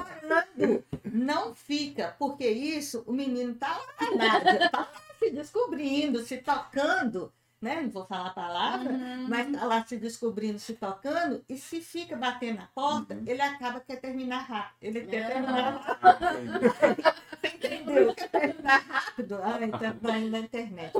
demorando. 0.58 0.84
Não 1.06 1.56
fica, 1.56 2.15
porque 2.19 2.47
isso, 2.49 3.03
o 3.08 3.13
menino 3.13 3.56
tá 3.56 3.69
lá, 3.77 4.15
Nádia, 4.15 4.69
tá 4.69 4.80
lá 4.80 4.89
se 5.19 5.32
descobrindo, 5.32 6.19
se 6.23 6.38
tocando, 6.38 7.32
né? 7.62 7.82
Não 7.82 7.89
vou 7.89 8.06
falar 8.06 8.27
a 8.27 8.34
palavra, 8.34 8.91
Uhum. 8.91 9.25
mas 9.27 9.51
tá 9.51 9.65
lá 9.65 9.84
se 9.86 9.97
descobrindo, 9.97 10.60
se 10.60 10.73
tocando, 10.73 11.43
e 11.49 11.58
se 11.58 11.82
fica 11.82 12.15
batendo 12.15 12.58
na 12.58 12.67
porta, 12.67 13.17
ele 13.25 13.41
acaba 13.41 13.80
quer 13.80 13.95
terminar 13.99 14.43
rápido. 14.43 14.77
Ele 14.82 15.01
quer 15.08 15.23
Ah. 15.23 15.27
terminar 15.30 15.71
rápido. 15.77 16.75
Ah. 16.82 17.15
Você 17.41 17.47
entendeu? 17.56 18.13
Quer 18.13 18.30
terminar 18.30 18.80
rápido? 18.88 19.38
Tá 19.38 19.93
vai 20.01 20.21
na 20.25 20.39
internet. 20.39 20.93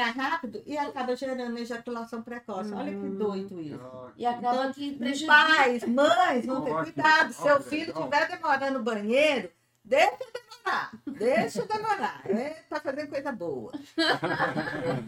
Terminar 0.00 0.30
rápido 0.30 0.62
e 0.66 0.78
acaba 0.78 1.14
gerando 1.14 1.58
ejaculação 1.58 2.22
precoce. 2.22 2.72
Olha 2.72 2.90
que 2.92 3.08
doido 3.10 3.60
isso. 3.60 3.80
Ah, 3.82 4.08
E 4.16 4.24
acaba 4.26 4.72
que 4.72 4.96
prejudica. 4.96 5.32
Pais, 5.32 5.84
mães, 5.86 6.46
vão 6.46 6.62
ter 6.62 6.72
cuidado. 6.74 7.28
que- 7.28 7.34
Seu 7.34 7.60
filho 7.62 7.92
estiver 7.92 8.28
demorando 8.28 8.78
no 8.78 8.84
banheiro, 8.84 9.50
deixa 9.84 10.16
demorar. 10.32 10.90
Deixa 11.06 11.66
demorar. 11.66 12.22
É, 12.26 12.62
tá 12.68 12.80
fazendo 12.80 13.08
coisa 13.08 13.30
boa. 13.32 13.72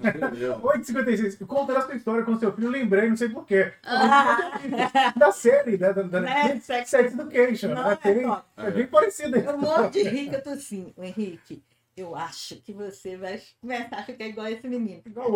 Entendeu? 0.05 0.61
8h56. 0.61 1.47
Contando 1.47 1.77
a 1.79 1.83
sua 1.83 1.95
história 1.95 2.25
com 2.25 2.39
seu 2.39 2.53
filho, 2.53 2.69
lembrei, 2.69 3.09
não 3.09 3.17
sei 3.17 3.29
porquê. 3.29 3.73
Ah, 3.85 4.61
Da 5.17 5.33
série, 5.33 5.79
né? 5.79 5.93
Da, 5.93 6.03
da 6.03 6.21
né? 6.21 6.61
Sex- 6.61 6.91
Sex 6.91 7.13
Education. 7.15 7.69
Não 7.69 7.83
né? 7.89 7.99
é 8.05 8.67
é 8.67 8.71
bem 8.71 8.87
parecido. 8.87 9.39
Um 9.39 9.59
monte 9.59 9.93
de 9.93 10.01
Henrique, 10.01 10.35
eu 10.35 10.43
tô 10.43 10.51
assim, 10.51 10.93
"Ô, 10.97 11.03
Henrique, 11.03 11.63
eu 11.97 12.17
acho 12.17 12.57
que 12.57 12.73
você 12.73 13.17
vai 13.17 13.41
começar 13.61 13.97
a 13.97 14.05
ficar 14.05 14.27
igual 14.27 14.47
esse 14.49 14.67
menino. 14.67 15.03
Igual 15.05 15.31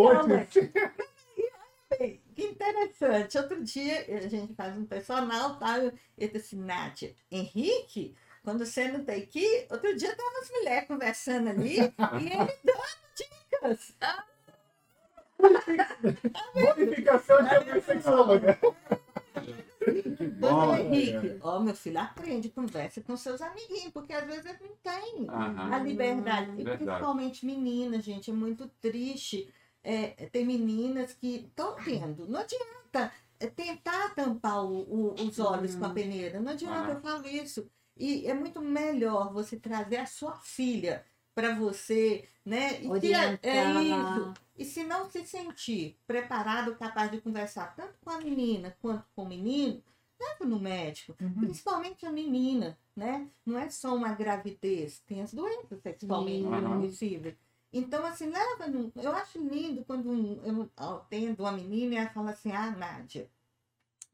Bem, 1.98 2.20
Que 2.34 2.44
interessante. 2.44 3.38
Outro 3.38 3.62
dia 3.62 4.04
a 4.16 4.28
gente 4.28 4.54
faz 4.54 4.76
um 4.76 4.84
personal, 4.84 5.58
tá? 5.58 5.78
Eu 5.78 5.92
disse 6.18 6.36
assim, 6.36 6.56
Nádia, 6.56 7.14
Henrique, 7.30 8.16
quando 8.42 8.64
você 8.64 8.88
não 8.88 9.04
tem 9.04 9.22
aqui, 9.22 9.66
outro 9.70 9.96
dia 9.96 10.14
tava 10.14 10.38
as 10.40 10.50
mulheres 10.50 10.88
conversando 10.88 11.48
ali 11.50 11.78
e 11.78 12.26
ele 12.32 12.52
dando 12.64 12.96
dicas. 13.16 13.94
Bonificação 16.54 17.38
de 17.44 17.80
sexóloga. 17.82 18.58
Bom. 20.38 20.74
Henrique, 20.76 21.38
ó, 21.40 21.60
meu 21.60 21.74
filho, 21.74 21.98
aprende, 21.98 22.48
conversa 22.50 23.00
com 23.00 23.16
seus 23.16 23.40
amiguinhos, 23.40 23.92
porque 23.92 24.12
às 24.12 24.24
vezes 24.26 24.46
eles 24.46 24.60
não 24.60 24.76
têm 24.82 25.26
Aham. 25.28 25.74
a 25.74 25.78
liberdade. 25.78 26.50
E 26.52 26.64
Verdade. 26.64 26.78
principalmente 26.84 27.46
meninas, 27.46 28.04
gente, 28.04 28.30
é 28.30 28.34
muito 28.34 28.68
triste. 28.80 29.52
É, 29.82 30.08
tem 30.32 30.44
meninas 30.44 31.12
que 31.14 31.46
estão 31.46 31.76
tendo. 31.76 32.26
Não 32.28 32.40
adianta 32.40 33.12
é, 33.38 33.46
tentar 33.48 34.14
tampar 34.14 34.64
o- 34.64 34.80
o- 34.82 35.14
os 35.14 35.38
olhos 35.38 35.74
com 35.74 35.84
a 35.84 35.90
peneira. 35.90 36.40
Não 36.40 36.52
adianta, 36.52 36.90
Ah. 36.90 36.94
eu 36.94 37.00
falo 37.00 37.28
isso. 37.28 37.68
E 37.96 38.26
é 38.26 38.34
muito 38.34 38.60
melhor 38.62 39.32
você 39.32 39.56
trazer 39.58 39.98
a 39.98 40.06
sua 40.06 40.32
filha 40.36 41.04
para 41.36 41.54
você, 41.54 42.26
né? 42.46 42.80
E 42.82 42.84
se, 43.00 43.12
é, 43.12 43.38
é 43.42 43.64
Orientar. 43.68 43.82
isso. 43.82 44.34
E 44.56 44.64
se 44.64 44.82
não 44.84 45.10
se 45.10 45.22
sentir 45.26 45.98
preparado, 46.06 46.74
capaz 46.76 47.10
de 47.10 47.20
conversar 47.20 47.76
tanto 47.76 47.92
com 48.02 48.08
a 48.10 48.18
menina 48.18 48.74
quanto 48.80 49.04
com 49.14 49.24
o 49.24 49.28
menino, 49.28 49.84
leva 50.18 50.46
no 50.46 50.58
médico. 50.58 51.14
Principalmente 51.38 52.06
a 52.06 52.10
menina, 52.10 52.78
né? 52.96 53.28
Não 53.44 53.58
é 53.58 53.68
só 53.68 53.94
uma 53.94 54.14
gravidez, 54.14 55.00
tem 55.00 55.20
as 55.20 55.34
doenças 55.34 55.78
sexualmente 55.82 56.38
Sim. 56.38 56.46
Aham. 56.46 56.60
transmissíveis. 56.62 57.36
Então, 57.70 58.06
assim, 58.06 58.30
leva 58.30 58.66
no... 58.68 58.90
Eu 58.96 59.12
acho 59.12 59.38
lindo 59.38 59.84
quando 59.84 60.08
um- 60.10 60.40
eu 60.42 60.70
atendo 60.96 61.42
uma 61.42 61.52
menina 61.52 61.94
e 61.94 61.98
ela 61.98 62.08
fala 62.08 62.30
assim, 62.30 62.50
ah, 62.52 62.70
Nádia, 62.70 63.30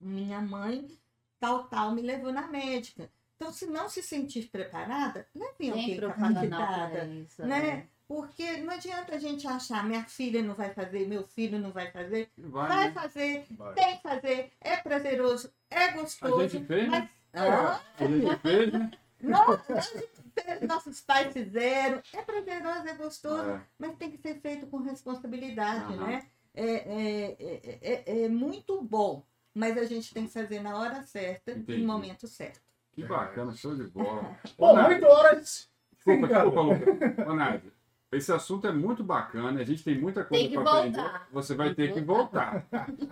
minha 0.00 0.40
mãe, 0.40 0.98
tal, 1.38 1.68
tal, 1.68 1.92
me 1.94 2.02
levou 2.02 2.32
na 2.32 2.48
médica. 2.48 3.08
Então, 3.42 3.52
se 3.52 3.66
não 3.66 3.88
se 3.88 4.00
sentir 4.02 4.48
preparada, 4.50 5.26
leve 5.34 5.68
alguém 5.70 5.98
capacitada 5.98 7.04
isso. 7.06 7.44
né? 7.44 7.88
Porque 8.06 8.58
não 8.58 8.72
adianta 8.74 9.14
a 9.14 9.18
gente 9.18 9.48
achar, 9.48 9.84
minha 9.84 10.04
filha 10.04 10.42
não 10.42 10.54
vai 10.54 10.72
fazer, 10.72 11.08
meu 11.08 11.24
filho 11.26 11.58
não 11.58 11.72
vai 11.72 11.90
fazer. 11.90 12.30
Vai, 12.38 12.68
Vai 12.68 12.84
né? 12.88 12.92
fazer, 12.92 13.46
Vai. 13.50 13.74
tem 13.74 13.96
que 13.96 14.02
fazer, 14.02 14.52
é 14.60 14.76
prazeroso, 14.76 15.52
é 15.70 15.84
A 15.84 15.92
gostoso. 15.92 16.48
gente 16.48 16.66
fez, 16.66 16.88
né? 16.90 17.08
mas 17.34 17.42
ah, 17.42 17.80
A 17.98 18.04
gente 18.06 18.36
fez, 18.38 18.72
né? 18.72 18.90
nossa, 19.22 19.74
a 19.74 19.80
gente 19.80 20.66
nossos 20.68 21.00
pais 21.00 21.32
fizeram, 21.32 22.00
é 22.12 22.22
prazeroso, 22.22 22.88
é 22.88 22.94
gostoso, 22.94 23.50
É. 23.50 23.60
mas 23.78 23.96
tem 23.96 24.10
que 24.10 24.18
ser 24.18 24.40
feito 24.40 24.66
com 24.66 24.78
responsabilidade, 24.78 25.94
Aham. 25.94 26.06
né? 26.06 26.26
É, 26.54 26.64
é, 26.64 27.36
é, 27.40 27.78
é- 28.12 28.24
é 28.24 28.28
muito 28.28 28.80
bom, 28.82 29.24
mas 29.54 29.76
a 29.78 29.84
gente 29.84 30.12
tem 30.14 30.26
que 30.26 30.32
fazer 30.32 30.60
na 30.60 30.78
hora 30.78 31.02
certa, 31.02 31.52
Entendi. 31.52 31.80
no 31.80 31.86
momento 31.92 32.26
certo. 32.28 32.60
Que 32.92 33.04
bacana, 33.04 33.52
show 33.52 33.74
de 33.74 33.84
bola. 33.84 34.36
Bom, 34.58 34.74
Nádia, 34.74 34.96
8 34.98 35.06
horas. 35.08 35.70
Desculpa, 35.92 36.26
desculpa, 36.28 36.60
Lucas. 36.60 37.18
Ô, 37.26 37.34
Nádia, 37.34 37.72
esse 38.12 38.30
assunto 38.30 38.66
é 38.66 38.72
muito 38.72 39.02
bacana, 39.02 39.60
a 39.60 39.64
gente 39.64 39.82
tem 39.82 39.98
muita 39.98 40.22
coisa 40.22 40.44
Tem 40.48 40.52
para 40.52 40.78
aprender. 40.78 41.10
Você 41.32 41.54
vai 41.54 41.74
ter 41.74 41.92
que 41.92 42.00
voltar. 42.00 42.64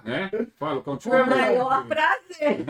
Né? 0.04 0.30
Fala, 0.58 0.80
O 0.80 0.82
continua. 0.82 1.24
maior 1.24 1.86
prazer. 1.86 2.64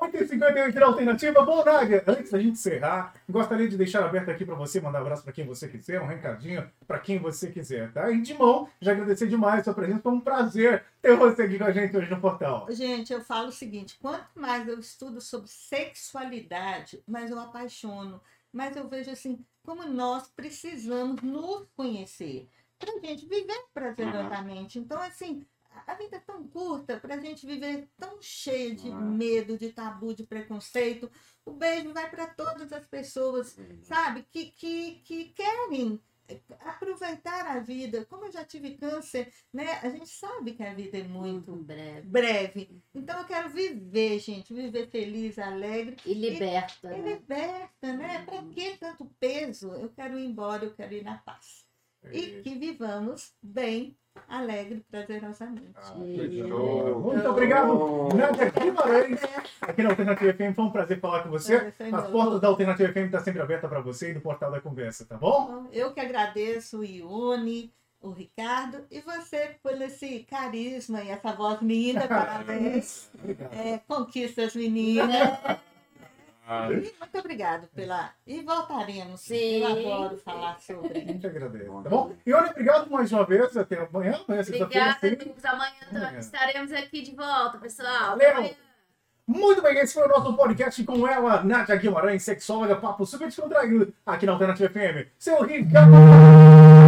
8h58 0.00 0.74
na 0.74 0.86
alternativa. 0.86 1.42
Bom, 1.42 1.64
Nádia, 1.64 2.04
antes 2.06 2.30
da 2.30 2.38
gente 2.38 2.52
encerrar, 2.52 3.14
gostaria 3.28 3.68
de 3.68 3.76
deixar 3.76 4.04
aberto 4.04 4.30
aqui 4.30 4.44
para 4.44 4.54
você 4.54 4.80
mandar 4.80 4.98
um 4.98 5.02
abraço 5.02 5.24
para 5.24 5.32
quem 5.32 5.46
você 5.46 5.68
quiser, 5.68 6.00
um 6.00 6.06
recadinho 6.06 6.68
para 6.86 6.98
quem 6.98 7.18
você 7.18 7.50
quiser, 7.50 7.92
tá? 7.92 8.10
E 8.10 8.20
de 8.20 8.34
mão, 8.34 8.68
já 8.80 8.92
agradecer 8.92 9.26
demais 9.26 9.60
a 9.60 9.64
sua 9.64 9.74
presença. 9.74 10.00
Foi 10.02 10.12
um 10.12 10.20
prazer 10.20 10.84
ter 11.02 11.16
você 11.16 11.42
aqui 11.42 11.58
com 11.58 11.64
a 11.64 11.72
gente 11.72 11.96
hoje 11.96 12.10
no 12.10 12.20
portal. 12.20 12.66
Gente, 12.70 13.12
eu 13.12 13.20
falo 13.20 13.48
o 13.48 13.52
seguinte: 13.52 13.98
quanto 14.00 14.26
mais 14.34 14.68
eu 14.68 14.78
estudo 14.78 15.20
sobre 15.20 15.48
sexualidade, 15.48 17.02
mais 17.06 17.30
eu 17.30 17.38
apaixono. 17.38 18.20
Mas 18.52 18.76
eu 18.76 18.88
vejo 18.88 19.10
assim, 19.10 19.44
como 19.62 19.84
nós 19.84 20.28
precisamos 20.28 21.20
nos 21.22 21.66
conhecer 21.76 22.48
para 22.78 22.92
a 22.92 22.98
gente 23.00 23.26
viver 23.26 23.64
prazerosamente. 23.72 24.78
Então, 24.78 25.00
assim, 25.00 25.46
a 25.86 25.94
vida 25.94 26.16
é 26.16 26.20
tão 26.20 26.46
curta 26.48 26.98
para 26.98 27.14
a 27.16 27.20
gente 27.20 27.46
viver 27.46 27.88
tão 27.98 28.20
cheia 28.20 28.74
de 28.74 28.90
Ah. 28.90 29.00
medo, 29.00 29.58
de 29.58 29.72
tabu, 29.72 30.14
de 30.14 30.24
preconceito. 30.26 31.10
O 31.44 31.52
beijo 31.52 31.92
vai 31.92 32.10
para 32.10 32.26
todas 32.26 32.72
as 32.72 32.86
pessoas, 32.86 33.56
sabe, 33.82 34.26
que, 34.30 34.50
que, 34.52 35.00
que 35.04 35.24
querem 35.30 36.00
aproveitar 36.60 37.46
a 37.46 37.60
vida. 37.60 38.04
Como 38.06 38.24
eu 38.26 38.32
já 38.32 38.44
tive 38.44 38.76
câncer, 38.76 39.32
né? 39.52 39.72
A 39.82 39.88
gente 39.90 40.08
sabe 40.08 40.52
que 40.52 40.62
a 40.62 40.74
vida 40.74 40.98
é 40.98 41.02
Muito 41.02 41.52
muito 41.52 41.64
breve. 41.64 42.08
breve. 42.08 42.82
Então 42.94 43.18
eu 43.18 43.26
quero 43.26 43.48
viver, 43.50 44.18
gente, 44.18 44.52
viver 44.54 44.88
feliz, 44.90 45.38
alegre 45.38 45.96
E 46.04 46.14
liberta, 46.14 46.94
e 46.96 47.02
né? 47.02 47.12
liberta, 47.14 47.92
né? 47.92 48.24
Para 48.24 48.42
que 48.44 48.76
tanto 48.78 49.06
peso? 49.20 49.72
Eu 49.74 49.90
quero 49.90 50.18
ir 50.18 50.24
embora, 50.26 50.64
eu 50.64 50.74
quero 50.74 50.94
ir 50.94 51.02
na 51.04 51.18
paz. 51.18 51.66
E 52.12 52.40
que 52.42 52.54
vivamos 52.54 53.34
bem, 53.42 53.98
alegre, 54.28 54.84
prazerosamente. 54.90 55.74
Ah. 55.76 55.94
Muito 55.94 57.28
obrigado, 57.28 58.08
Nádia 58.14 58.50
Guimarães. 58.50 59.20
Aqui 59.60 59.82
na 59.82 59.90
Alternativa 59.90 60.32
FM 60.32 60.54
foi 60.54 60.64
um 60.64 60.70
prazer 60.70 61.00
falar 61.00 61.22
com 61.22 61.30
você. 61.30 61.72
As 61.92 62.08
portas 62.08 62.40
da 62.40 62.48
Alternativa 62.48 62.92
FM 62.92 63.06
estão 63.06 63.20
sempre 63.20 63.42
abertas 63.42 63.68
para 63.68 63.80
você 63.80 64.10
e 64.10 64.14
do 64.14 64.20
Portal 64.20 64.50
da 64.50 64.60
Conversa, 64.60 65.04
tá 65.04 65.16
bom? 65.16 65.66
Eu 65.72 65.92
que 65.92 66.00
agradeço 66.00 66.80
o 66.80 66.84
Ione, 66.84 67.72
o 68.00 68.10
Ricardo 68.10 68.84
e 68.90 69.00
você 69.00 69.56
por 69.62 69.80
esse 69.80 70.20
carisma 70.20 71.02
e 71.02 71.08
essa 71.08 71.32
voz 71.32 71.60
linda. 71.60 72.06
Parabéns. 72.08 73.10
É, 73.52 73.78
conquista 73.86 74.44
as 74.44 74.54
meninas. 74.54 75.08
Ah, 76.48 76.68
muito 76.70 77.18
obrigado 77.18 77.66
pela. 77.74 78.10
E 78.26 78.40
voltaremos. 78.40 79.20
Sim. 79.20 79.62
Eu 79.62 79.66
adoro 79.66 80.16
falar 80.18 80.58
sobre. 80.60 80.98
A 80.98 81.00
gente 81.04 81.26
agradece, 81.26 81.64
tá 81.64 81.90
bom? 81.90 82.14
E 82.24 82.32
olha, 82.32 82.50
obrigado 82.50 82.88
mais 82.90 83.10
uma 83.12 83.24
vez. 83.24 83.56
Até 83.56 83.76
amanhã, 83.76 84.20
amanhã, 84.28 84.42
sexta-feira. 84.44 84.64
Obrigada, 84.96 85.22
amigos. 85.24 85.44
Amanhã 85.44 85.72
Amanhã. 85.90 86.18
estaremos 86.18 86.72
aqui 86.72 87.02
de 87.02 87.14
volta, 87.16 87.58
pessoal. 87.58 88.10
Valeu. 88.10 88.30
Amanhã. 88.30 88.54
Muito 89.26 89.60
bem, 89.60 89.76
esse 89.78 89.92
foi 89.92 90.04
o 90.04 90.08
nosso 90.08 90.36
podcast 90.36 90.84
com 90.84 91.04
ela, 91.08 91.42
Nádia 91.42 91.74
Guimarães, 91.74 92.22
sexóloga, 92.22 92.76
papo 92.76 93.04
super 93.04 93.26
descontraído 93.26 93.92
aqui 94.06 94.24
na 94.24 94.30
Alternativa 94.30 94.68
FM. 94.72 95.08
Seu 95.18 95.42
Ricardo, 95.42 95.90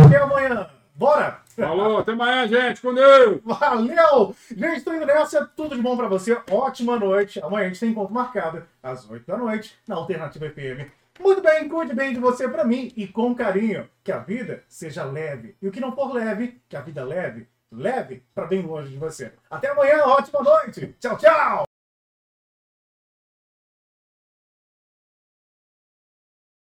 até 0.06 0.18
amanhã. 0.18 0.70
Bora! 0.94 1.47
Falou, 1.59 1.98
até 1.98 2.12
amanhã, 2.12 2.46
gente. 2.46 2.80
Com 2.80 2.94
Deus. 2.94 3.40
Valeu! 3.44 4.34
Gente, 4.56 4.82
tô 4.82 4.92
indo 4.92 5.06
nessa. 5.06 5.44
Tudo 5.44 5.74
de 5.74 5.82
bom 5.82 5.96
pra 5.96 6.06
você. 6.06 6.40
Ótima 6.50 6.98
noite. 6.98 7.40
Amanhã 7.42 7.66
a 7.66 7.68
gente 7.68 7.80
tem 7.80 7.90
encontro 7.90 8.14
marcado 8.14 8.62
às 8.82 9.09
8 9.09 9.26
da 9.26 9.36
noite 9.36 9.76
na 9.86 9.96
Alternativa 9.96 10.48
FM. 10.48 10.90
Muito 11.20 11.42
bem, 11.42 11.68
cuide 11.68 11.94
bem 11.94 12.12
de 12.12 12.20
você 12.20 12.48
pra 12.48 12.64
mim 12.64 12.92
e 12.96 13.06
com 13.09 13.34
carinho. 13.34 13.88
Que 14.04 14.12
a 14.12 14.18
vida 14.18 14.62
seja 14.68 15.04
leve. 15.04 15.56
E 15.61 15.66
o 15.66 15.72
que 15.72 15.80
não 15.80 15.92
for 15.92 16.12
leve, 16.12 16.61
que 16.68 16.76
a 16.76 16.80
vida 16.80 17.04
leve, 17.04 17.48
leve 17.72 18.22
pra 18.32 18.46
bem 18.46 18.62
longe 18.62 18.90
de 18.90 18.96
você. 18.96 19.32
Até 19.50 19.70
amanhã, 19.70 20.04
ótima 20.04 20.40
noite. 20.42 20.94
Tchau, 21.00 21.18
tchau! 21.18 21.68